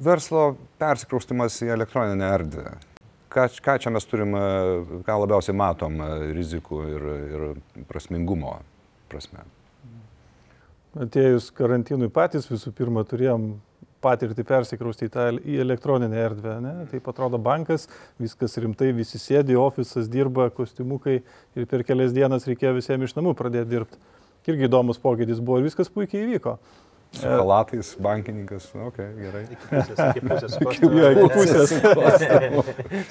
[0.00, 2.72] Verslo persikraustimas į elektroninę erdvę.
[3.34, 4.40] Ką, ką čia mes turime,
[5.06, 8.60] ką labiausiai matom e, rizikų ir, ir prasmingumo
[9.10, 9.42] prasme.
[11.02, 13.56] Atėjus karantinui patys visų pirma turėjom
[14.04, 16.54] patirtį persikrausti į tą į elektroninę erdvę.
[16.62, 16.74] Ne?
[16.90, 17.88] Taip atrodo bankas,
[18.20, 21.20] viskas rimtai, visi sėdi, ofisas dirba, kostiumukai
[21.56, 24.00] ir per kelias dienas reikėjo visiems iš namų pradėti dirbti.
[24.44, 26.58] Irgi įdomus pokytis buvo ir viskas puikiai įvyko.
[27.14, 29.42] Su halatais, bankininkas, ok, gerai.
[29.54, 30.56] Iki pusės, iki pusės
[31.00, 31.74] Jo, iki pusės.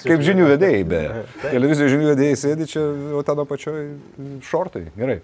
[0.04, 1.24] Kaip žinių vedėjai, beje.
[1.56, 2.84] Televizijos žinių vedėjai sėdi čia,
[3.16, 3.86] o tada pačioj
[4.50, 4.86] šortai.
[5.00, 5.22] Gerai.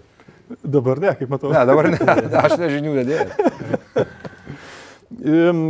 [0.64, 1.52] Dabar ne, kaip matau.
[1.54, 2.00] Ne, dabar ne,
[2.40, 3.30] aš ne žinių vedėjas.
[5.30, 5.60] Im,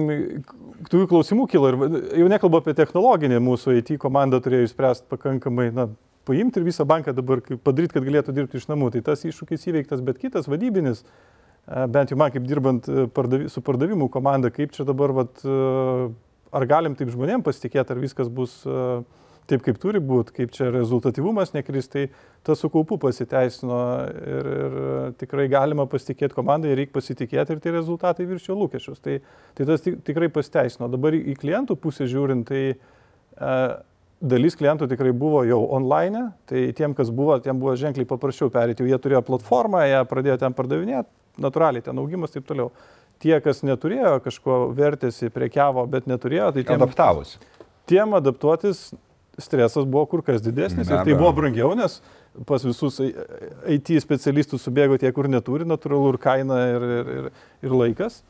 [0.91, 1.77] Tų klausimų kilo ir
[2.19, 5.85] jau nekalbu apie technologinį, mūsų IT komanda turėjo išspręsti pakankamai, na,
[6.27, 8.93] paimti ir visą banką dabar padaryti, kad galėtų dirbti iš namų.
[8.95, 11.09] Tai tas iššūkis įveiktas, bet kitas vadybinis, e,
[11.71, 16.11] bent jau man kaip dirbant e, pardavi, su pardavimų komanda, kaip čia dabar vat, e,
[16.51, 18.61] ar galim taip žmonėm pasitikėti, ar viskas bus
[19.51, 22.07] taip, kaip turi būti, kaip čia rezultatyvumas nekris, tai
[22.47, 23.81] tas su kaupu pasiteisino
[24.15, 24.79] ir, ir
[25.21, 29.03] tikrai galima pasitikėti komandai, reikia pasitikėti ir tie rezultatai viršio lūkesčius.
[29.03, 29.19] Tai,
[29.59, 30.91] tai tas tik, tikrai pasiteisino.
[30.93, 33.55] Dabar į klientų pusę žiūrint, tai e,
[34.21, 38.85] dalis klientų tikrai buvo jau online, tai tiem, kas buvo, tiem buvo ženkliai paprasčiau perėti,
[38.85, 41.11] jau jie turėjo platformą, jie pradėjo ten pardavinėti,
[41.43, 42.71] natūraliai ten augimas ir taip toliau.
[43.21, 47.41] Tie, kas neturėjo kažko vertėsi, prekiavo, bet neturėjo, tai tiem, Adaptavosi.
[47.91, 48.91] tiem adaptuotis
[49.41, 51.99] stresas buvo kur kas didesnis Be ir tai buvo brangiau, nes
[52.49, 57.31] pas visus IT specialistus subėgo tie, kur neturi, natūralu ir kaina, ir, ir, ir,
[57.69, 58.23] ir laikas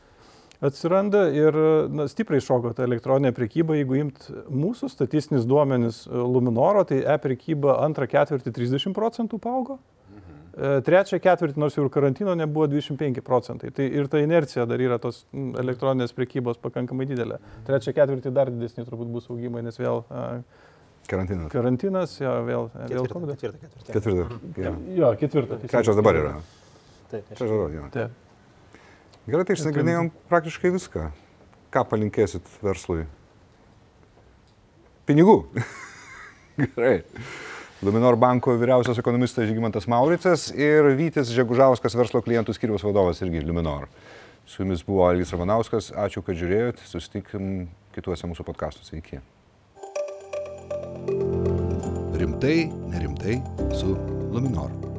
[0.60, 1.56] atsiranda ir
[1.92, 3.76] na, stipriai šoko ta elektroninė prekyba.
[3.78, 9.80] Jeigu imt mūsų statistinis duomenis Luminoro, tai e-prekyba antrą ketvirtį 30 procentų paaugo.
[10.50, 13.70] E, Trečią ketvirtį, nors jau ir karantino nebuvo 25 procentai.
[13.74, 17.38] Tai ir ta inercija dar yra tos elektroninės prekybos pakankamai didelė.
[17.68, 20.24] Trečią ketvirtį dar didesni turbūt bus augimai, nes vėl a,
[21.10, 21.48] Karantinas.
[21.50, 23.30] karantinas, jo, vėl, vėl Ketvirtą, COVID.
[23.40, 23.92] ketvirtą, ketvirtą.
[23.94, 24.40] Ketvirtą.
[24.62, 24.74] jo.
[24.98, 25.60] Jo, ketvirtą.
[25.70, 26.34] Trečias dabar yra.
[27.10, 27.86] Taip, Trečias dabar, jo.
[27.94, 28.78] Taip.
[29.30, 31.08] Gerai, tai išnagrinėjom praktiškai viską.
[31.74, 33.06] Ką palinkėsit verslui?
[35.06, 35.36] Pinigų.
[36.60, 37.00] Gerai.
[37.80, 43.88] Luminor banko vyriausias ekonomistas Žygimantas Mauricas ir Vytis Žegužauskas, verslo klientų skiriaus vadovas irgi Luminor.
[44.44, 49.00] Su jumis buvo Algis Ramanauskas, ačiū, kad žiūrėjot, susitikim kituose mūsų podkastuose.
[49.00, 49.22] Iki.
[52.20, 52.58] Rimtai,
[52.92, 53.40] nerimtai
[53.72, 53.96] su
[54.28, 54.89] Luminor.